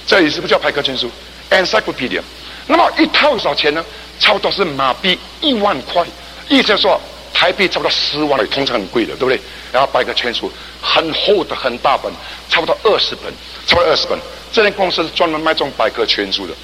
[0.07, 1.11] 这里是不是叫百科全书
[1.51, 2.21] ？encyclopedia。
[2.67, 3.85] 那么一套多少钱呢？
[4.19, 6.05] 差不多是马币一万块，
[6.49, 7.01] 意思说
[7.33, 9.41] 台币差不多十万了，通常很贵的，对不对？
[9.73, 12.13] 然后百科全书很厚的很大本，
[12.49, 13.33] 差不多二十本，
[13.67, 14.19] 差不多二十本。
[14.53, 16.55] 这间公司是专门卖这种百科全书的。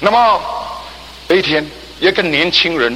[0.00, 0.40] 那么
[1.28, 1.64] 有一天。
[1.98, 2.94] 一个年轻人，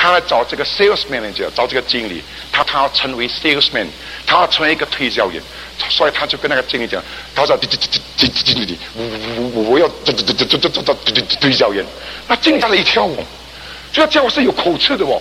[0.00, 2.22] 他来找这个 sales manager，找这个经理，
[2.52, 3.88] 他他要成为 salesman，
[4.24, 5.42] 他要成为一个推销员，
[5.90, 7.02] 所以他就跟那个经理讲，
[7.34, 11.84] 他说：“经经经经理，我我我要这这这这这这这推销员。”
[12.28, 13.16] 那经理吓了一跳哦，
[13.92, 15.20] 这个家伙是有口吃的哦，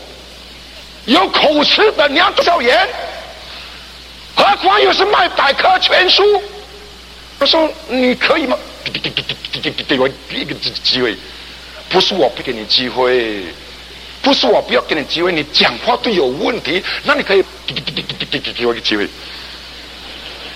[1.06, 2.88] 有口吃的娘教言，
[4.36, 6.24] 何况又是卖百科全书。
[7.40, 8.56] 他说：“你可以吗？
[8.84, 11.18] 给给给给给给给我一个机机会，
[11.90, 13.44] 不是我不给你机会，
[14.28, 19.08] 不是我不要给你机会，你讲话都有问题，那你可以给给给给给给我个机会。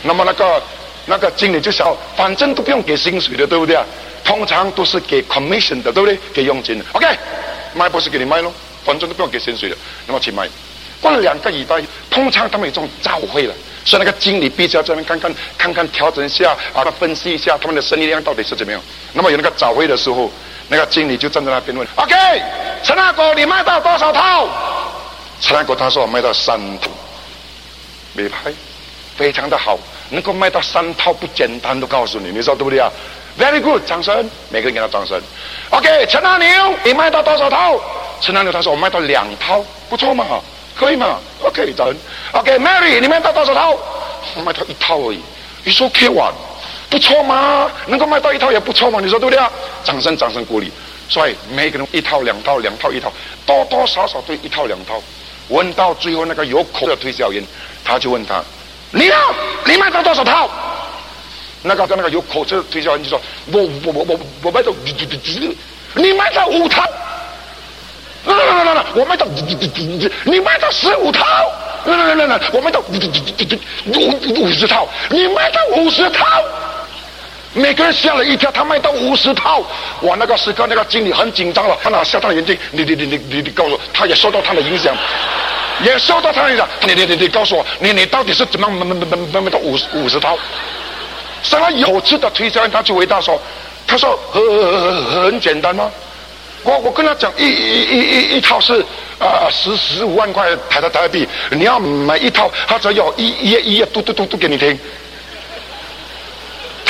[0.04, 0.62] 那么那个
[1.06, 3.86] 那个经理就想，反正都不用给薪水的，对不对啊？
[4.26, 6.20] 通常都是给 commission 的，对不对？
[6.34, 6.86] 给佣金的。
[6.92, 7.08] OK，
[7.74, 8.52] 卖不是给你卖喽，
[8.84, 10.50] 反正都不用给薪水的，那么去卖。
[11.00, 13.54] 过了两个礼拜，通常他们有这种早会了。”
[13.86, 18.82] 所以那个经理必须要在那边看看看看调整一下啊，他分析一下他们的生意量到底是怎么样。
[19.14, 20.30] 那么有那个早会的时候，
[20.72, 22.16] 那个经理就站在那边问：“OK，
[22.82, 24.48] 陈大哥，你卖到多少套？”
[25.42, 26.88] 陈大哥他说：“我卖到三套。”
[28.16, 28.54] 没拍，
[29.18, 29.78] 非常的好，
[30.12, 32.90] 能够卖到三套不简单，都告诉你，你说对不对啊
[33.38, 35.22] ？Very good，掌声，每个人给他掌声。
[35.72, 37.78] OK，陈大牛，你卖到多少套？
[38.22, 40.26] 陈大牛他说：“我卖到两套，不错嘛。”
[40.74, 41.94] 可以嘛？OK，等。
[42.32, 43.78] OK，Mary，你卖到多少套？
[44.36, 45.20] 我卖到一套而已。
[45.66, 46.34] 你说 OK 完，
[46.92, 47.72] 不错嘛？
[47.88, 49.00] 能够卖到一套也不错嘛。
[49.02, 49.50] 你说对不对啊？
[49.82, 50.70] 掌声，掌声鼓励。
[51.08, 53.12] 所以每个人一套、两套、两套、一套，
[53.46, 55.02] 多多少少都一套、两套。
[55.48, 57.42] 问到最后那个有口的推销员，
[57.84, 58.44] 他就问他
[58.92, 59.16] ：“你呢？
[59.66, 60.50] 你卖到多少套？”
[61.64, 63.22] 那个那个有口的推销员就说
[63.52, 64.72] ：“我我我我我卖到，
[65.96, 66.84] 你卖到五套。”
[68.24, 71.26] 来来来来来，我卖到你卖到十五套，
[71.86, 76.26] 来来来来，我卖到五五五十套，你卖到五十套，
[77.54, 79.60] 每个人吓了一跳，他卖到五十套，
[80.04, 84.96] 哇，那个时刻那个经理很紧张了，他拿下他的眼镜，你你你你你你告诉我，他也受到他的影响，
[85.84, 90.38] 也受到他的影响，你你你你告诉我，你你到底是怎么卖卖卖卖卖到五五十套？
[91.44, 93.38] 上来有次的推销员他就回答说，
[93.86, 95.92] 他说很很很简单吗？
[96.64, 98.80] 我我跟他讲，一一一一一套是
[99.20, 104.80] 啊、呃、十十五万块台的台币，你要买一套，他只要一一页一页读读读读给你听。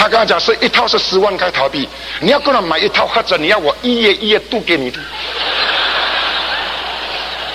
[0.02, 1.88] 他跟他讲是一套是十万块台币，
[2.22, 4.92] 你要跟他买一套，或者你要我一页一页读给你。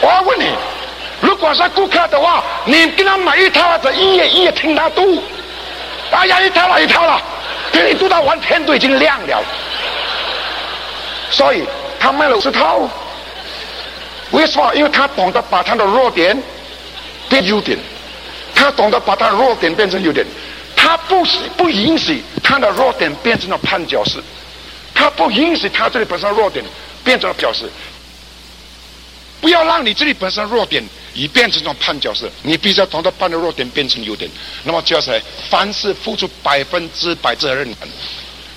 [0.01, 0.55] 我要问你，
[1.21, 5.21] 如果是顾客的话，你跟他买一套，或者一页一页听他读。
[6.13, 7.21] 哎呀，一套了，一套了，
[7.73, 9.43] 给你读到完，天都已经亮了。
[11.33, 11.67] 所以。
[11.99, 12.89] 他卖了五十套，
[14.31, 14.73] 为什么？
[14.75, 16.41] 因为他懂得把他的弱点
[17.29, 17.77] 变优点，
[18.55, 20.25] 他懂得把他的弱点变成优点，
[20.87, 21.27] 他不
[21.57, 24.23] 不允许他的弱点变成了绊脚石，
[24.95, 26.65] 他不允许他这里本身弱点
[27.03, 27.69] 变成了脚石，
[29.41, 30.81] 不要让你这里本身弱点
[31.13, 34.31] 已变成这种绊脚石，你必须要懂得把你的弱点变成优点，
[34.63, 35.21] 那么就是
[35.51, 37.89] 凡事付出百分之百责任感。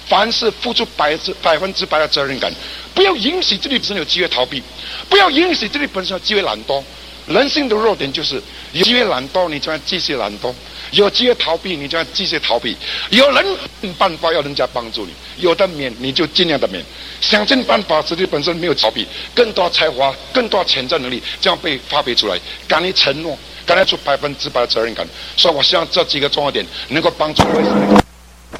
[0.07, 2.53] 凡事付出百之百分之百的责任感，
[2.93, 4.61] 不要允许这里本身有机会逃避，
[5.09, 6.83] 不要允许这里本身有机会懒惰。
[7.25, 8.39] 人性的弱点就是
[8.71, 10.51] 有机会懒惰，你就要继续懒惰；
[10.91, 12.75] 有机会逃避，你就要继续逃避。
[13.09, 13.57] 有人
[13.97, 16.83] 办法要人家帮助你，有的免你就尽量的免，
[17.21, 22.39] 想尽办法自己本身没有逃避，更多才华、更多潜在能力这样被发挥出来。
[22.67, 25.07] 敢于承诺，敢于出百分之百的责任感。
[25.37, 27.65] 所以我希望这几个重要点能够帮助各位。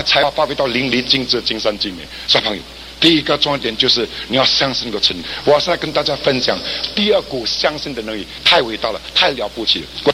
[0.05, 2.03] 才要发挥到淋漓尽致、尽善尽美。
[2.27, 2.61] 小朋友，
[2.99, 5.21] 第一个重要点就是你要相信这个真理。
[5.43, 6.57] 我现在跟大家分享
[6.95, 10.13] 第二股相信的能力，太伟大了，太了不起了。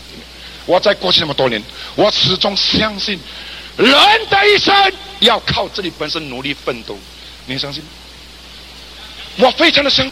[0.65, 1.61] 我在过去那么多年，
[1.95, 3.19] 我始终相信
[3.77, 3.89] 人
[4.29, 4.73] 的一生
[5.19, 6.97] 要靠自己本身努力奋斗。
[7.45, 7.89] 你相信吗？
[9.37, 10.09] 我非常的相，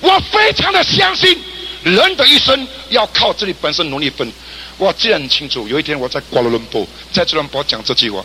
[0.00, 1.40] 我非常的相信
[1.84, 4.30] 人的一生要靠自己本身努力奋。
[4.76, 8.24] 我记得很清楚，有一天我在瓜拉伦布，在吉隆坡讲这句话。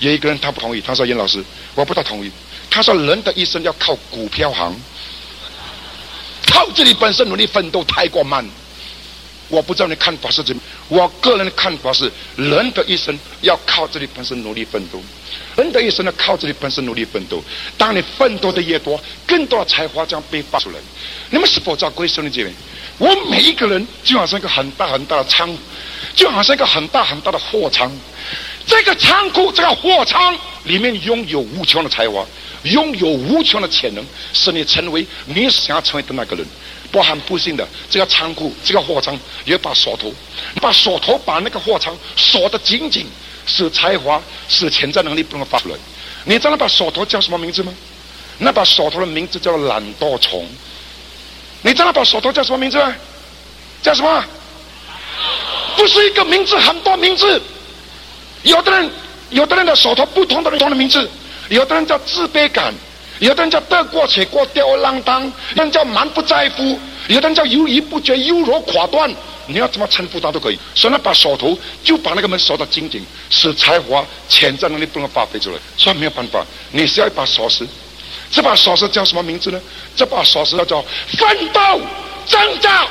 [0.00, 1.42] 有一个人他不同意，他说：“严老师，
[1.74, 2.30] 我不大同意。”
[2.68, 4.74] 他说：“人的一生要靠股票行，
[6.46, 8.44] 靠自己本身努力奋斗太过慢。”
[9.54, 15.00] 我不知道你看法是怎么，我个人的看法是：人的一生要靠自己本身努力奋斗，
[15.56, 17.40] 人的一生要靠自己本身努力奋斗。
[17.78, 20.76] 当你奋斗的越多，更多的才华将被发出来。
[21.30, 22.52] 你们是否知道，各位兄弟姐妹？
[22.98, 25.56] 我每一个人就好像一个很大很大的仓，
[26.16, 27.90] 就好像一个很大很大的货仓。
[28.66, 32.24] 这个仓库，这个货仓里面拥有无穷的才华，
[32.64, 36.44] 拥有无穷的潜能，使你成为你想要成为的那个人。
[36.94, 40.14] 不很不幸的，这个仓库，这个货仓有一把锁头，
[40.60, 43.04] 把锁头把那个货仓锁得紧紧，
[43.46, 45.74] 使才华、使潜在能力不能发出来。
[46.24, 47.74] 你知道那把锁头叫什么名字吗？
[48.38, 50.46] 那把锁头的名字叫懒惰虫。
[51.62, 52.94] 你知道那把锁头叫什么名字吗？
[53.82, 54.24] 叫什么？
[55.76, 57.42] 不是一个名字，很多名字。
[58.44, 58.88] 有的人，
[59.30, 61.10] 有的人的手头不同的不同的名字，
[61.48, 62.72] 有的人叫自卑感，
[63.20, 65.22] 有的人叫得过且过，吊儿郎当；
[65.54, 69.12] 有人叫蛮不在乎；有的人叫犹豫不决，优柔寡断。
[69.46, 70.58] 你要怎么称呼他都可以。
[70.74, 75.56] 所以呢，把锁头就把那个门锁得紧紧，使才华、潜在能力不能发挥出来。
[75.76, 77.66] 所以没有办法，你需要一把锁匙。
[78.30, 79.60] 这把锁匙叫什么名字呢？
[79.94, 80.84] 这把锁匙叫做
[81.16, 81.80] 奋斗
[82.26, 82.88] 挣扎。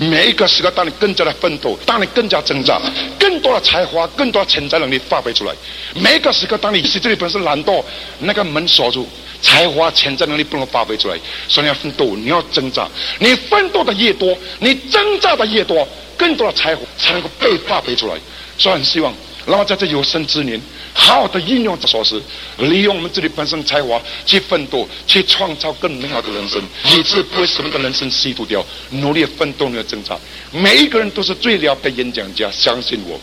[0.00, 2.80] 每一个时刻，当你更加的奋斗，当你更加挣扎，
[3.18, 5.54] 更多的才华、更多的潜在能力发挥出来。
[5.94, 7.84] 每一个时刻，当你是这里本身懒惰，
[8.20, 9.06] 那个门锁住，
[9.42, 11.18] 才华、潜在能力不能发挥出来。
[11.48, 12.88] 所以你要奋斗，你要挣扎。
[13.18, 15.86] 你奋斗的越多，你挣扎的越多，
[16.16, 18.14] 更多的才华才能够被发挥出来。
[18.56, 19.14] 所以很希望。
[19.50, 20.60] 然后在这有生之年，
[20.94, 22.22] 好好的运用这锁匙，
[22.58, 28.64] 利用我们自己本身才华去奋斗，去创造更美好的人生，以致不会使我们的人生虚度掉。
[28.90, 30.16] 努力奋斗，努力挣扎。
[30.52, 33.18] 每一个人都是最了不起的演讲家，相信我，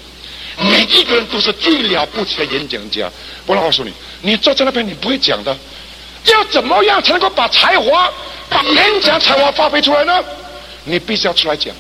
[0.70, 3.10] 每一个人都是最了不起的演讲家。
[3.46, 5.58] 我来告诉你，你坐在那边，你不会讲的。
[6.26, 8.12] 要怎么样才能够把才华、
[8.50, 10.22] 把演讲才华发挥出来呢？
[10.84, 11.74] 你必须要出来讲，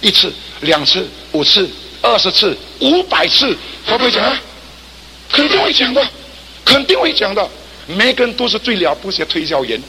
[0.00, 0.32] 一次、
[0.62, 1.68] 两次、五次。
[2.02, 4.40] 二十次、五百次，会不会讲啊？
[5.30, 6.02] 肯定会讲的，
[6.64, 7.48] 肯定会讲的。
[7.86, 9.80] 每个人都是最了不起的推销员。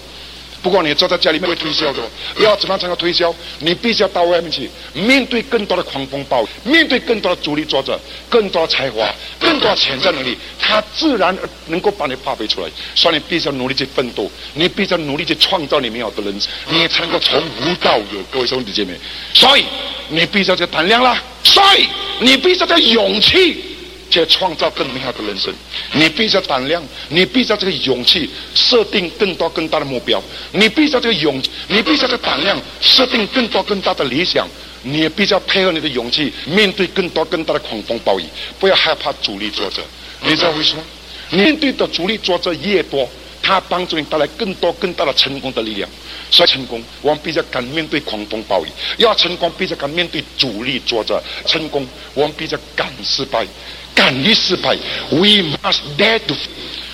[0.61, 1.99] 不过你坐在家里面会推销的，
[2.37, 3.33] 要怎么样才能推销？
[3.59, 7.99] 你必须要到外面去，面对更多的狂风暴雨，面对更多的阻力作者，
[8.29, 11.35] 更多的才华，更多的潜在能力，他自然
[11.67, 12.69] 能够把你发挥出来。
[12.93, 18.21] 所以你必须要努力去奋斗，你必须要努力去创造你美好的人生，你才能够从无到有。
[18.31, 18.93] 各位兄弟姐妹，
[19.33, 19.65] 所以
[20.09, 21.87] 你必须要有胆量啦，所以
[22.19, 23.63] 你必须要有勇气。
[24.11, 25.51] 去创造更美好的人生，
[25.93, 34.47] 你必须要胆量，你必须要这个勇气，设定更多更大的目标，你必须要这个勇，你必须要这个胆量，设定更多更大的理想，
[34.83, 38.25] 你也必须要配合你的勇气，面对更多更大的狂风暴雨，
[38.59, 39.81] 不要害怕阻力作者。
[40.21, 40.83] 你知道为什么？
[41.31, 43.09] 面对的阻力作者越多，
[43.41, 45.89] 他帮助你带来更多更大的成功的力量。
[46.29, 51.21] 所以成功，我们必须要敢面对狂风暴雨；要成功，必须要敢面对阻力作者。
[51.45, 53.45] 成功，我们必须要敢失败。
[53.93, 54.75] 敢于失败
[55.09, 56.35] ，We must dare to。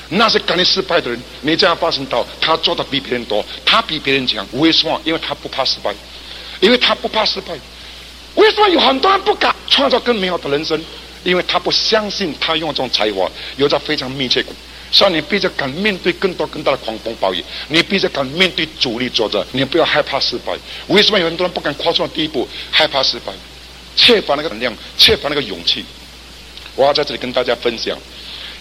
[0.10, 4.48] 那些敢于失败的人，你这样发生到他做的比别人多，他比别人强。
[4.54, 5.02] 为什么？
[5.04, 5.94] 因为他不怕失败，
[6.62, 7.54] 因为他不怕失败。
[8.36, 10.82] 为什么有很多人不敢创造更美好的人生？
[11.24, 14.46] 因为他不相信他用这种才华有着非常密切。
[14.90, 20.54] 所以你必须敢面对更多更大的狂风暴雨，你必须敢面对阻力作者，你不要害怕失败。
[20.88, 22.48] 为什么有很多人不敢跨出第一步？
[22.72, 23.34] 害怕失败，
[23.98, 25.84] 缺乏那个能量，缺乏那个勇气。
[26.78, 27.98] 我要在这里跟大家分享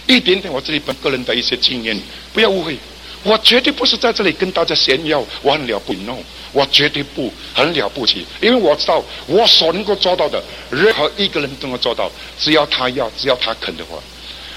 [0.07, 1.97] 一点点我自己本个人的一些经验，
[2.33, 2.75] 不要误会，
[3.23, 6.17] 我绝对不是在这里跟大家炫耀我很了不起，no，
[6.51, 10.41] 我绝对不很了不起，因为我知道我所能够做到的，
[10.71, 13.97] 任何一个人都能做到，只要他要，只要他肯的话，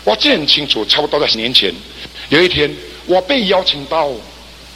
[0.04, 1.72] 我记得很清楚，差不多在十年前，
[2.30, 2.74] 有一天
[3.06, 4.10] 我被邀请到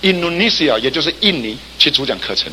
[0.02, 2.52] 印度尼西亚，也就是印尼去主讲课程。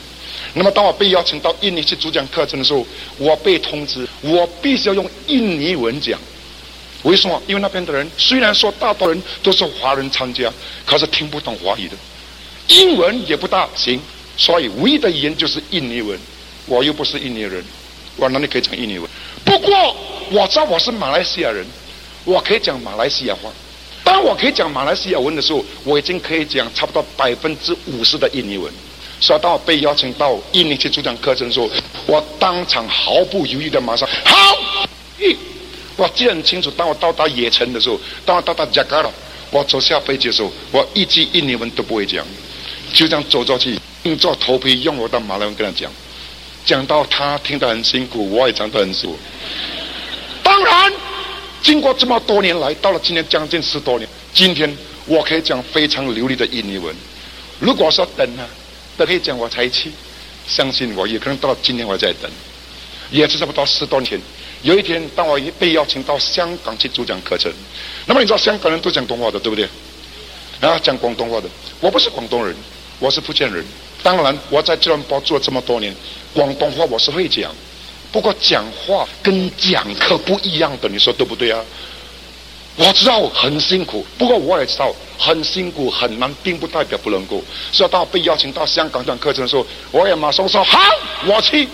[0.54, 2.86] 那么，当我被邀请到印尼去主讲课程的时候，
[3.18, 6.20] 我被通知我必须要用印尼文讲。
[7.04, 7.42] 为什么？
[7.48, 10.52] 因为那边的人虽然说大多人都是华人参加，
[10.86, 11.96] 可是听不懂华语的，
[12.68, 14.00] 英文也不大行，
[14.38, 16.20] 所以唯一的语言就是印尼文。
[16.68, 17.64] 我又不是印尼人，
[18.18, 19.10] 我哪里可以讲印尼文？
[19.44, 19.96] 不过
[20.30, 21.66] 我知道我是马来西亚人，
[22.24, 23.50] 我可以讲马来西亚话。
[24.04, 28.72] 当我可以讲马来西亚文的时候，我已经可以讲差不多百分之五十的印尼文。
[29.22, 31.70] 所以当我被邀请到印尼去主讲课程的时候，
[32.08, 34.58] 我当场毫不犹豫的马上好。
[35.96, 39.10] 我记得很清楚，当我到达野城的时候，当我到达加卡拉，
[39.52, 42.26] 我走下飞机的时候，我一句印尼文都不会讲，
[42.92, 45.92] 就这样走过去，硬着头皮用我的马来文跟他讲，
[46.66, 49.20] 讲到他听得很辛苦，我也讲得很辛苦。
[50.42, 50.92] 当然，
[51.62, 56.96] 经过这么多年来，到了今年将近十多年，今天我可以讲非常流利的印尼文。
[57.60, 58.44] 如果说等呢？
[59.06, 59.92] 可以讲我才去，
[60.48, 62.30] 相信我，也可能到今天我在等，
[63.12, 64.22] 也是差不多十多年前。
[64.64, 67.52] 有一天，当我被邀请到香港去主讲课程，
[68.06, 69.68] 那么你知道香港人都讲东话的，对不对？
[70.60, 71.50] 啊，讲广东话的，
[71.80, 72.56] 我不是广东人，
[73.00, 73.66] 我是福建人。
[74.04, 75.96] 当然，我在吉隆坡住了这么多年，
[76.34, 77.52] 广东话我是会讲，
[78.12, 81.60] 不过讲话跟讲课不一样的，你说对不对啊？
[82.78, 87.44] 我知道很辛苦，不过我也知道很辛苦很难，并不代表不能够。
[87.72, 90.80] 所以当我被邀请到香港讲课程的时候，我也马上说好，
[91.26, 91.68] 我去。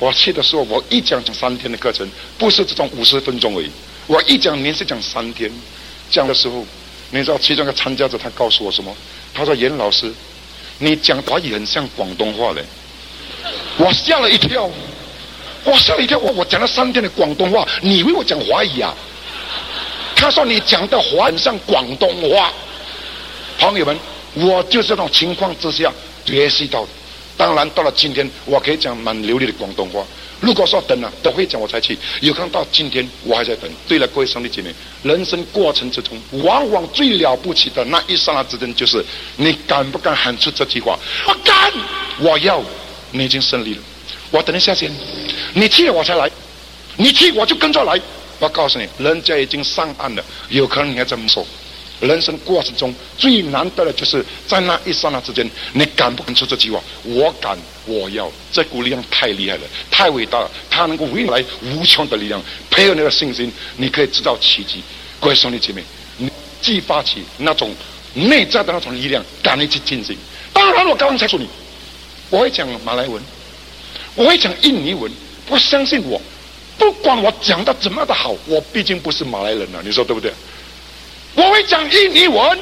[0.00, 3.70] 我去的时候，我一讲讲三天的课程，不是这种五十分钟而已。
[4.08, 5.50] 我一讲连续讲三天，
[6.10, 6.66] 讲的时候，
[7.10, 8.94] 你知道其中一个参加者他告诉我什么？
[9.32, 10.12] 他说：“严老师，
[10.78, 12.64] 你讲华语很像广东话嘞。”
[13.78, 14.68] 我吓了一跳，
[15.64, 18.92] 我吓了一跳，我我讲了三天的广东话，你以为我讲华语啊？
[20.24, 22.50] 他说：“你讲的话很像广东话。”
[23.60, 23.94] 朋友们，
[24.32, 25.92] 我就这种情况之下
[26.24, 26.88] 学习到的。
[27.36, 30.02] 当然，到了今天，我可以讲蛮流利的广东话。
[30.40, 33.70] 如果说等了都会讲我才去，有可能到今天我还在等。
[33.86, 39.04] 对了，各位兄弟姐妹，人生过程之中，往往最了不起的那一刹那之间，就是
[39.36, 40.98] 你敢不敢喊出这句话？
[41.26, 41.70] 我敢，
[42.20, 42.62] 我要。
[43.10, 43.82] 你已经胜利了，
[44.30, 44.90] 我等一下先。
[45.52, 46.30] 你去了我才来，
[46.96, 48.00] 你去我就跟着来。
[48.38, 51.46] 我告诉你，人家已经上岸了，有可能你还这么说。
[52.00, 56.82] 人生过程中最难得的就是在那一刹那之间，你敢不敢说这句话？
[57.04, 57.56] 我敢，
[57.86, 58.30] 我要。
[58.52, 64.82] 这股力量太厉害了，太伟大了，它能够为来无穷的力量，配合你的信心，你可以制造奇迹。
[65.20, 65.82] 各位兄弟姐妹，
[66.18, 66.28] 你
[66.60, 67.72] 激发起那种
[68.12, 70.16] 内在的那种力量，敢于去进行。
[70.52, 71.48] 当然，我刚刚才说你，
[72.28, 73.22] 我会讲马来文，
[74.16, 75.10] 我会讲印尼文。
[75.48, 76.20] 我相信我，
[76.76, 80.32] 不管我讲的怎么样的好，我毕竟不是马来人了，你说对不对？
[81.34, 82.58] 我会讲印尼文，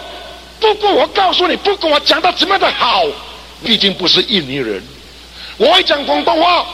[0.61, 3.05] 不过我告诉你，不管我讲的怎么样的好，
[3.65, 4.83] 毕竟不是印尼人。
[5.59, 6.67] 我会讲广东话，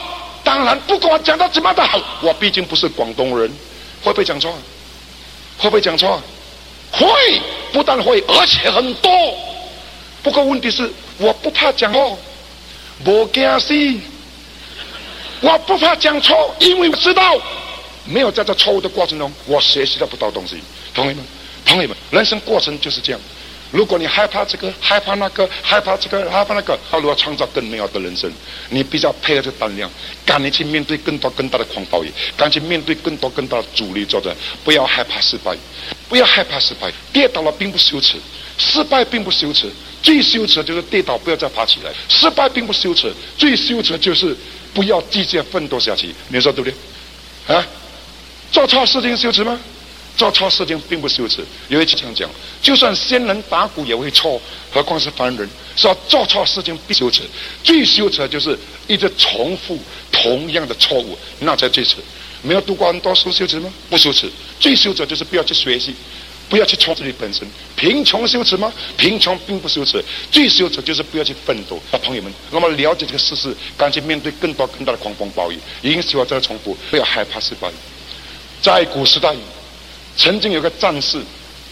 [0.43, 3.49] 当然不管我讲的怎么样的好，我毕竟不是广东人。
[4.01, 4.51] 会不会讲错？
[5.57, 6.21] 会不会讲错？
[6.91, 7.07] 会，
[7.73, 9.11] 不但会，而且很多。
[10.23, 12.17] 不过问题是，我不怕讲哦，
[13.03, 13.73] 不惊死。
[15.41, 17.37] 我不怕讲错，因为我知道，
[18.05, 20.57] 没有在这错误的过程中，我学习到不到东西。
[20.93, 21.23] 同学们。
[21.65, 23.21] 朋友们，人生过程就是这样。
[23.69, 28.31] 如果你害怕这个，害怕那个，害怕这个，害怕那个，那如何创造更美好的人生，
[28.69, 29.87] 你必须要配合着胆量，
[30.25, 34.35] 敢于去面对更多更大的狂暴雨，敢去面对更多更大的阻力作战。
[34.63, 35.55] 不要害怕失败，
[36.07, 36.91] 不要害怕失败。
[37.13, 38.17] 跌倒了并不羞耻，
[38.57, 39.69] 失败并不羞耻，
[40.01, 41.91] 最羞耻的就是跌倒不要再爬起来。
[42.07, 44.35] 失败并不羞耻，最羞耻的就是
[44.73, 46.13] 不要继续奋斗下去。
[46.29, 47.55] 你说对不对？
[47.55, 47.65] 啊，
[48.51, 49.59] 做错事情羞耻吗？
[50.17, 52.29] 做错事情并不羞耻，有一句这样讲：
[52.61, 55.49] 就算仙人打鼓也会错，何况是凡人？
[55.77, 57.23] 说做错事情必羞耻，
[57.63, 59.79] 最羞耻就是一直重复
[60.11, 61.95] 同样的错误，那才最耻。
[62.41, 63.71] 没有读过很多书羞耻吗？
[63.89, 65.95] 不羞耻，最羞耻就是不要去学习，
[66.49, 67.47] 不要去创自己本身。
[67.75, 68.73] 贫穷羞耻吗？
[68.97, 71.79] 贫穷并不羞耻，最羞耻就是不要去奋斗。
[71.91, 75.59] 啊，朋友们，那么了解这个事实，赶紧面对更多更大的狂风暴雨。
[75.81, 77.69] 因此我再重复，不要害怕失败。
[78.61, 79.33] 在古时代。
[80.17, 81.17] 曾经有个战士，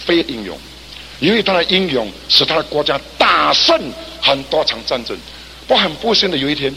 [0.06, 0.58] 非英勇，
[1.20, 3.78] 因为他的英勇使他的国家大胜
[4.22, 5.18] 很多场战争。
[5.68, 6.74] 不过很不幸的有一天，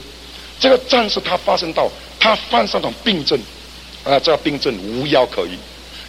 [0.58, 1.88] 这个战士他发生到
[2.18, 3.38] 他患上种病症，
[4.02, 5.50] 啊，这个病症无药可医。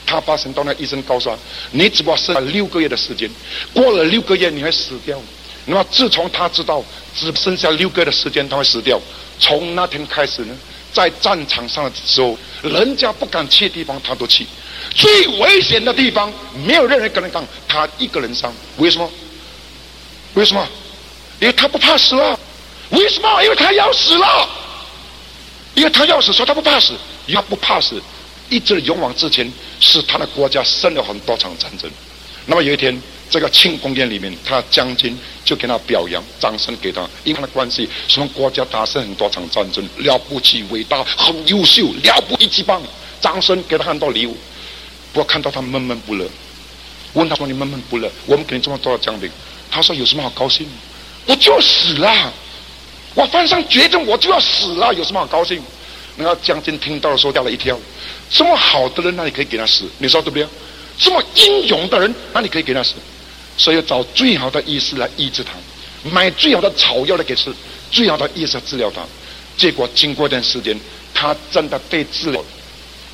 [0.05, 1.37] 他发生到那医生告诉他，
[1.71, 3.29] 你只不过剩下六个月的时间，
[3.73, 5.19] 过了六个月你会死掉。
[5.65, 6.83] 那么自从他知道
[7.15, 8.99] 只剩下六个月的时间他会死掉，
[9.39, 10.55] 从那天开始呢，
[10.91, 14.45] 在战场上的时候，人家不敢去的地方他都去。
[14.95, 16.33] 最危险的地方，
[16.65, 18.51] 没有任何人跟他，他一个人上。
[18.77, 19.09] 为什么？
[20.33, 20.67] 为什么？
[21.39, 22.37] 因为他不怕死啊！
[22.89, 23.43] 为什么？
[23.43, 24.49] 因为他要死了。
[25.75, 26.93] 因为他要死，所以他不怕死。
[27.31, 28.01] 他不怕死，
[28.51, 29.49] 一直勇往直前，
[29.79, 31.89] 使他的国家胜了很多场战争。
[32.45, 42.81] 那么有一天，这个庆功宴里面，他将军就给他表扬，掌声给他，因为他的关系，什么国家打胜很多场战争，了不起，伟大，很优秀，了不一级棒，
[43.21, 44.35] 掌声给他很多礼物。
[45.13, 46.29] 不过看到他闷闷不乐，
[47.13, 48.11] 问他说：“你闷闷不乐？
[48.25, 49.29] 我们给你这么多的奖品。”
[49.71, 50.67] 他说：“有什么好高兴？
[51.25, 52.33] 我就死了！
[53.13, 54.93] 我犯上绝症，我就要死了！
[54.93, 55.61] 有什么好高兴？”
[56.17, 57.77] 那个将军听到的时候吓了一跳。
[58.31, 59.83] 这么好的人，那你可以给他死？
[59.97, 60.47] 你说对不对？
[60.97, 62.93] 这么英勇的人，那你可以给他死？
[63.57, 65.51] 所以找最好的医师来医治他，
[66.09, 67.53] 买最好的草药来给吃，
[67.91, 69.01] 最好的医生治疗他。
[69.57, 70.79] 结果经过一段时间，
[71.13, 72.43] 他真的被治疗。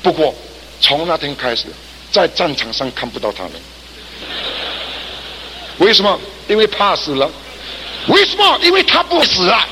[0.02, 0.34] 不过
[0.80, 1.66] 从那天开始。
[2.10, 3.52] 在战场上看不到他们，
[5.76, 6.18] 为什么？
[6.48, 7.30] 因为怕死了。
[8.06, 8.58] 为什么？
[8.62, 9.68] 因为他不死啊！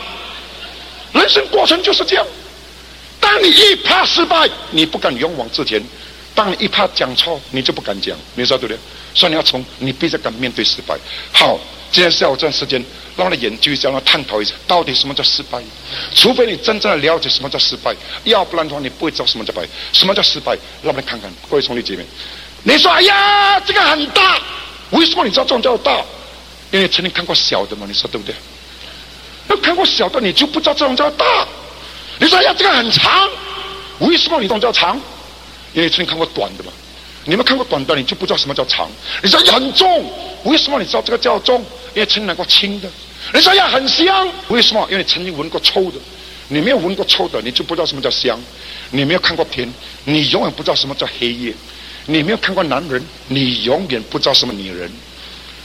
[1.15, 2.27] 人生过程就是这样。
[3.21, 5.81] 当你一怕失败，你不敢勇往直前；
[6.35, 8.17] 当你一怕讲错，你就不敢讲。
[8.35, 8.79] 你说对不对？
[9.15, 10.97] 所以你要从你必须敢面对失败。
[11.33, 11.59] 好，
[11.91, 12.83] 今天下午这段时间，
[13.17, 15.63] 让我们研究一下，让我探讨一下，到底什么叫失败？
[16.15, 17.95] 除非你真正的了解什么叫失败，
[18.25, 19.67] 要不然的话，你不会知道什么叫败。
[19.93, 20.53] 什么叫失败？
[20.83, 22.05] 让我们看看，各位兄弟姐妹，
[22.63, 24.41] 你说：“哎呀，这个很大，
[24.91, 26.05] 为什么你知道这种叫大？
[26.73, 28.35] 因为曾经看过小的嘛，你说对不对？
[29.49, 31.47] 那看过小的，你就不知道这种叫大。
[32.19, 33.29] 你说：“呀，这个很长，
[33.99, 35.01] 为什么你懂叫长？
[35.73, 36.73] 因为曾经看过短的嘛。”
[37.29, 38.89] 你们看过短的，你就不知道什么叫长。
[39.21, 40.09] 你说很重，
[40.45, 41.61] 为什么你知道这个叫重？
[41.93, 42.89] 因为曾经来过轻的。
[43.35, 44.87] 你说呀很香，为什么？
[44.89, 45.99] 因为你曾经闻过臭的。
[46.49, 48.39] 你没有闻过臭的，你就不知道什么叫香。
[48.93, 49.69] 你没有看过天，
[50.05, 51.53] 你永远不知道什么叫黑夜。
[52.07, 54.89] 你没有看过男人，你永远不知道什么女人。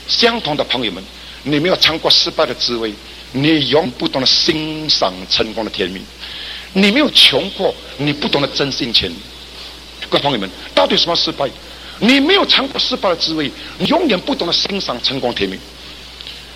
[0.07, 1.03] 相同的朋友们，
[1.43, 2.91] 你没有尝过失败的滋味，
[3.33, 6.01] 你永不懂得欣赏成功的甜蜜。
[6.73, 9.13] 你没有穷过，你不懂得真性情。
[10.09, 11.49] 各位朋友们，到底什么失败？
[11.99, 15.57] 你没有尝过失败的滋味，你永远不懂得欣赏成功甜蜜。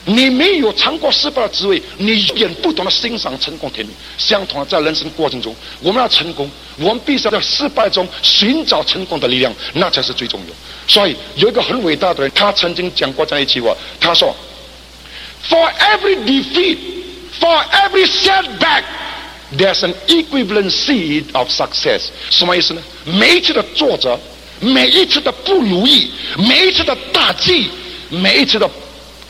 [0.08, 3.92] 你没有尝过失败的滋味，你永远不懂得欣赏成功甜蜜。
[4.18, 10.54] 相同的，在人生过程中，我们要成功，我们必须要在失败中寻找成功的力量，那才是最重要。
[10.88, 14.36] 所以，有一个很伟大的人，他曾经讲过这样一句话，他说
[15.50, 16.78] ：“For every defeat,
[17.40, 18.84] for every setback,
[19.58, 22.82] there's an equivalent seed of success。”什么意思呢？
[23.06, 24.20] 每一次的挫折，
[24.60, 27.70] 每一次的不如意，每一次的打击，
[28.10, 28.70] 每一次的。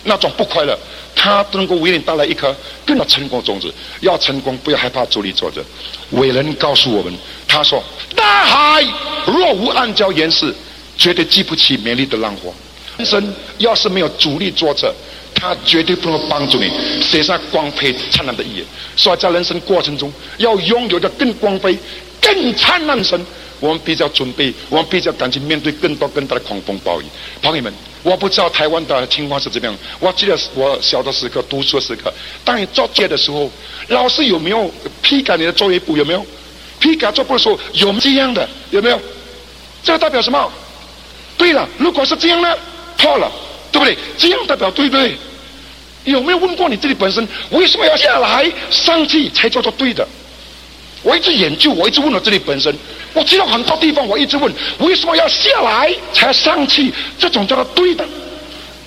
[0.08, 0.78] 那种不快乐，
[1.16, 2.56] 他都能够为你带来一颗
[2.86, 3.74] 更加成功的种子。
[4.02, 5.66] 要成功，不要害怕阻力挫折。
[6.12, 7.12] 伟人告诉我们，
[7.48, 7.84] 他说
[8.16, 8.84] ：“大海
[9.26, 10.54] 若无暗礁岩石，
[10.96, 12.52] 绝对激不起美丽的浪花。
[12.98, 14.94] 人生要是没有阻力挫折，
[15.36, 16.72] 他绝对不能帮助你
[17.02, 18.64] 写上光辉灿烂的一页。
[18.96, 21.78] 所以在人生过程中，要拥有的更光辉、
[22.20, 23.24] 更灿烂的生。
[23.62, 27.06] 我们比较准备，我们比较敢去面对更多更大的狂风暴雨。
[27.42, 27.74] 朋友们。”
[28.06, 29.76] 我不知道台湾的情况是怎么样。
[30.00, 32.14] 我记得我小的时刻，读书的时刻，
[32.44, 33.50] 当你作业的时候，
[33.88, 34.72] 老师有没有
[35.02, 35.98] 批改你的作业簿？
[35.98, 36.24] 有没有
[36.80, 38.48] 批改作业簿的时候有这样的？
[38.70, 39.02] 有没有？
[39.84, 40.52] 这个代表什么？
[41.36, 42.56] 对了，如果是这样呢？
[42.96, 43.32] 错了，
[43.76, 43.98] 对不对？
[44.18, 45.18] 这样代表对不对？
[46.06, 50.08] 有没有问过你自己本身，为什么要下来上去才叫做对的？
[51.02, 52.74] 我一直研究，我一直问我自己本身。
[53.14, 56.94] 我知道很多地方，我一直问，为什么要下来才上去？
[57.20, 58.08] 这种叫做对的，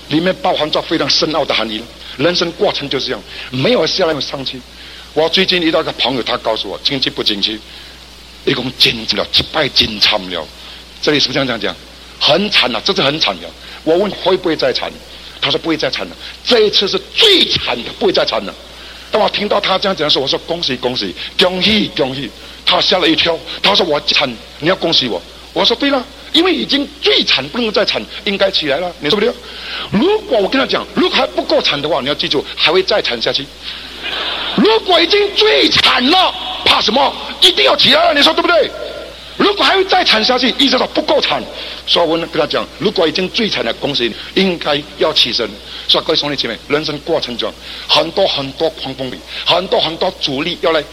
[0.09, 1.82] 里面包含着非常深奥的含义。
[2.16, 4.59] 人生过程就是这样，没有下来上去。
[5.12, 7.59] 我最近遇到一个朋友，他告诉我，经济不景气，
[8.45, 10.47] 一共减了几百斤惨了。
[11.03, 11.74] 这里是不是这样讲？
[12.20, 13.49] 很惨了，这是很惨的。
[13.85, 14.91] 我问会不会再惨？
[15.41, 18.53] 他说不会再惨了，这一次是最惨的，不会再惨了。
[19.11, 22.29] 当我听到他这样讲的时候，我说恭喜恭喜，恭喜恭喜。
[22.66, 25.22] 他吓了一跳，他说我惨，你要恭喜我。
[25.55, 29.33] 我说对了，因为已经最惨，不能再惨，应该起来了，你说不对？
[29.91, 33.47] 如果我跟他讲，如果还不够惨的话，你要记住，还会再惨下去。
[34.57, 37.14] 如果已经最惨了，怕什么？
[37.41, 38.70] 一定要起来了，你说对不对？
[39.39, 41.43] 如果还会再惨下去，意思说不够惨，
[41.86, 45.49] 所以我跟他讲，如果已经最惨的，恭喜你，应该要起身。
[45.89, 47.51] 所以各位兄弟姐妹，人生过程中
[47.86, 50.84] 很多很多狂风雨，很多很多阻力要来。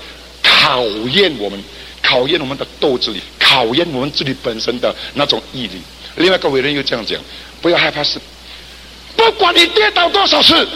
[0.41, 0.79] 考
[1.09, 1.63] 验我们，
[2.01, 5.81] 考验我们的斗志力，考验我们自己本身的那种毅力。
[6.15, 7.19] 另外一个伟人又这样讲：
[7.61, 8.17] 不要害怕失，
[9.15, 10.67] 不管你跌倒多少次，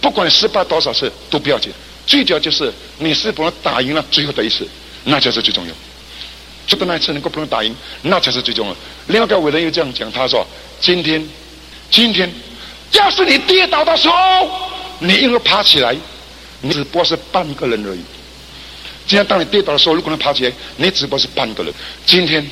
[0.00, 1.72] 不管你失败多少次，都不要紧。
[2.06, 4.66] 最主要就是你是否能打赢了最后的一次，
[5.04, 5.72] 那就是最重要。
[6.68, 8.78] 最后那一次能够不能打赢，那才是最重要的。
[9.06, 10.46] 另外一个伟人又这样讲：他说，
[10.78, 11.26] 今天，
[11.90, 12.30] 今天，
[12.92, 14.14] 要是你跌倒的时候，
[14.98, 15.96] 你因为爬起来，
[16.60, 18.00] 你只不过是半个人而已。
[19.06, 21.72] 今天当你跌倒的时候，如果能爬起来，你只不过是半个人。
[22.04, 22.46] 今天，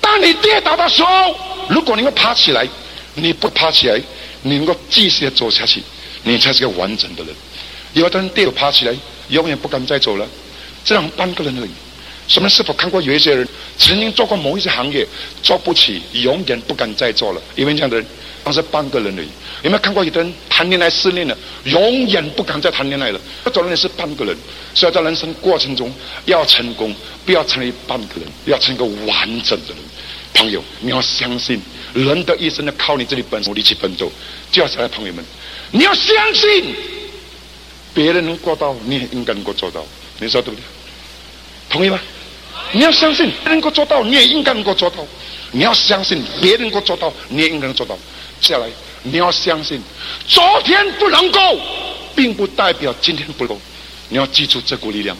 [0.00, 1.36] 当你跌倒的时候，
[1.68, 2.64] 如果你能爬起来，
[3.14, 4.00] 你不爬起来，
[4.42, 5.82] 你能够继续的走下去，
[6.22, 7.34] 你才是个完整的人。
[7.94, 8.96] 有的人跌倒爬起来，
[9.30, 10.24] 永远不敢再走了，
[10.84, 11.70] 这样半个人而已。
[12.28, 12.48] 什么？
[12.48, 13.46] 是否看过有一些人
[13.78, 15.06] 曾经做过某一些行业，
[15.42, 17.42] 做不起，永远不敢再做了？
[17.56, 18.06] 因为这样的人，
[18.44, 19.28] 当时半个人而已。
[19.62, 23.20] 有没有看过有的人谈恋爱失恋了，永远不敢再谈恋爱了？
[23.44, 24.36] 这种人是半个人。
[24.74, 25.92] 所以在人生过程中
[26.24, 26.94] 要成功，
[27.26, 29.76] 不要成为半个人，要成一个完整的人。
[30.34, 31.60] 朋友，你要相信，
[31.92, 34.10] 人的一生要靠你自己本身努力去奋斗。
[34.50, 35.24] 接下来，朋友们，
[35.70, 36.74] 你要相信，
[37.92, 39.84] 别人能做到，你也应该能够做到。
[40.18, 40.64] 你说对不对？
[41.72, 41.98] 同意吗？
[42.72, 45.04] 你要相信，别人能够做到，你也应该能够做到。
[45.52, 47.96] 你要相信，别人能够做到，你也应该能做到。
[48.40, 48.66] 接下来，
[49.02, 49.80] 你要相信，
[50.26, 51.40] 昨天不能够，
[52.14, 53.58] 并不代表今天不够。
[54.10, 55.16] 你要记住这股力量。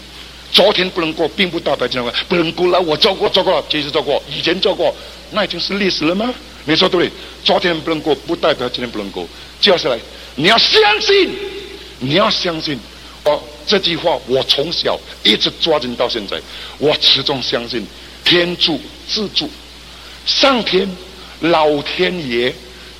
[0.50, 2.78] 昨天不能过，并不代表今天不能过了。
[2.78, 4.94] 我做过，做过了，继续做过，以前做过，
[5.30, 6.32] 那已经是历史了吗？
[6.64, 7.12] 没错对不对？
[7.42, 9.26] 昨天不能过，不代表今天不能过。
[9.60, 9.98] 接下来，
[10.34, 11.30] 你要相信，
[11.98, 12.78] 你要相信。
[13.24, 16.40] 哦这句话，我从小一直抓紧到现在，
[16.78, 17.86] 我始终相信，
[18.24, 19.48] 天助自助，
[20.26, 20.88] 上天、
[21.40, 22.52] 老天爷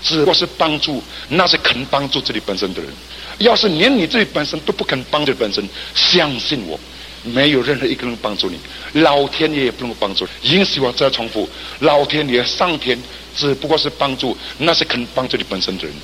[0.02, 2.90] 只不过是帮助那些肯帮助自己本身的人。
[3.38, 6.78] 要是连你自己本身都不肯帮助本身，相信我，
[7.24, 8.56] 没有任何一个人帮助你，
[9.00, 10.50] 老天爷也不能帮助你。
[10.50, 11.48] 因此我再重复，
[11.80, 12.96] 老天爷、上天
[13.36, 15.94] 只不过是帮助那些肯帮助你本身的人。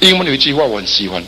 [0.00, 1.22] 英文有一句话我很喜欢，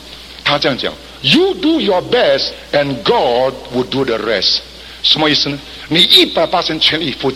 [0.49, 4.61] 他这样讲：You do your best, and God will do the rest。
[5.03, 5.59] 什么意思呢？
[5.89, 7.31] 你一百八十全力以赴，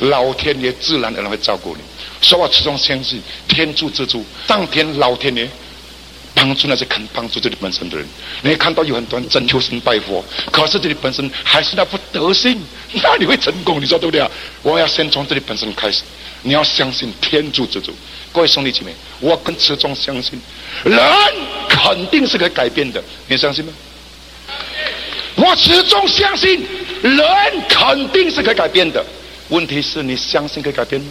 [0.00, 1.82] 老天爷自然而然会照顾你。
[2.20, 5.48] 所以我始终相信天助自助，上天、老天爷。
[6.36, 8.04] 帮助那些肯帮助自己本身的人。
[8.42, 12.60] 你会看到有很多人真求神拜佛，可是自己本身还是那副德性，
[12.92, 13.80] 那你会成功？
[13.80, 14.28] 你说对不对啊？
[14.60, 16.02] 我要先从自己本身开始，
[16.44, 17.92] 你要相信天助自助。
[18.32, 20.40] 各位兄弟姐妹，我跟始终相信，
[20.84, 20.96] 人
[21.68, 23.72] 肯定是可以改变的，你相信吗？
[25.34, 26.64] 我始终相信，
[27.02, 27.18] 人
[27.68, 29.04] 肯定是可以改变的。
[29.48, 31.08] 问题是你相信可以改变吗？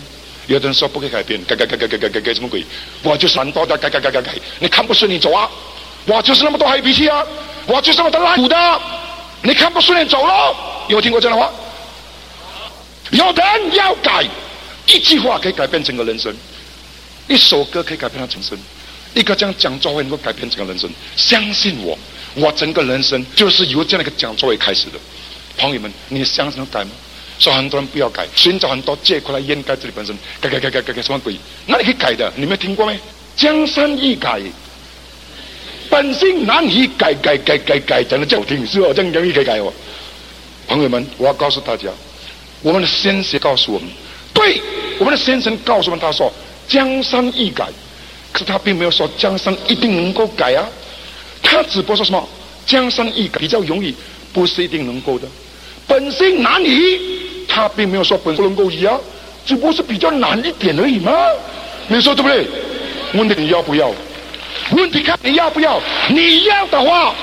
[0.48, 2.66] 有的人说不可以改变，改改改改改改改什么鬼？
[3.02, 4.34] 我就是懒惰的，改改改改改。
[4.60, 5.50] 你看不顺你走啊！
[6.06, 7.24] 我就是那么多坏脾气啊！
[7.66, 8.82] 我就是那么多烂骨的。
[9.42, 10.56] 你看不顺你走喽。
[10.90, 11.50] 有听过这样的话？
[13.12, 14.28] 有人要改，
[14.88, 16.34] 一句话可以改变整个人生，
[17.28, 18.58] 一首歌可以改变他整生，
[19.14, 20.90] 一个这样讲座会能够改变整个人生。
[21.16, 21.98] 相信我，
[22.36, 25.00] 我整个人生就是由这样一个讲座会开始的。
[25.58, 26.92] 朋友们，你相信能改吗？
[27.40, 31.36] 说很多人不要改，寻找很多借口来掩盖自己本身，改改改改改改什么鬼？
[31.66, 32.32] 哪里可以改的？
[32.36, 33.00] 你没有听过没？
[33.36, 34.42] 江山易改，
[35.90, 39.74] 本性难以改改改改改，讲的叫听是哦，这样容易改改哦。
[40.68, 41.90] 朋友们，我要告诉大家，
[42.62, 43.90] 我们的先贤告诉我们，
[44.34, 44.62] 对，
[44.98, 46.32] 我们的先生告诉我们，他说
[46.68, 47.66] 江山易改，
[48.32, 50.66] 可是他并没有说江山一定能够改啊，
[51.42, 52.30] 他只不过说什么
[52.66, 53.94] 江山易改比较容易，
[54.32, 55.28] 不是一定能够的，
[55.88, 57.00] 本性难移。
[57.46, 58.98] 他并没有说本不能够移啊，
[59.46, 61.12] 只不过是比较难一点而已嘛。
[61.88, 62.48] 你说对不对？
[63.14, 63.92] 问题你要不要？
[64.72, 65.80] 问题看你要不要。
[66.10, 67.14] 你要的话，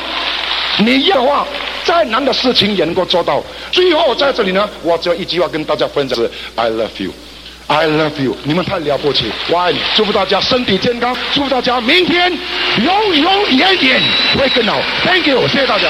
[0.79, 1.49] 你要的话，
[1.85, 3.43] 再难的事情也能够做到。
[3.71, 8.37] 最后在这里呢，我只有一句话跟大家分享是：I love you，I love you。
[8.45, 9.79] 你们太了不起，我爱你。
[9.97, 12.33] 祝福大家身体健康，祝福大家明天
[12.85, 14.01] 永永远远
[14.39, 14.81] 会更好。
[15.05, 15.89] Thank you，谢谢大家。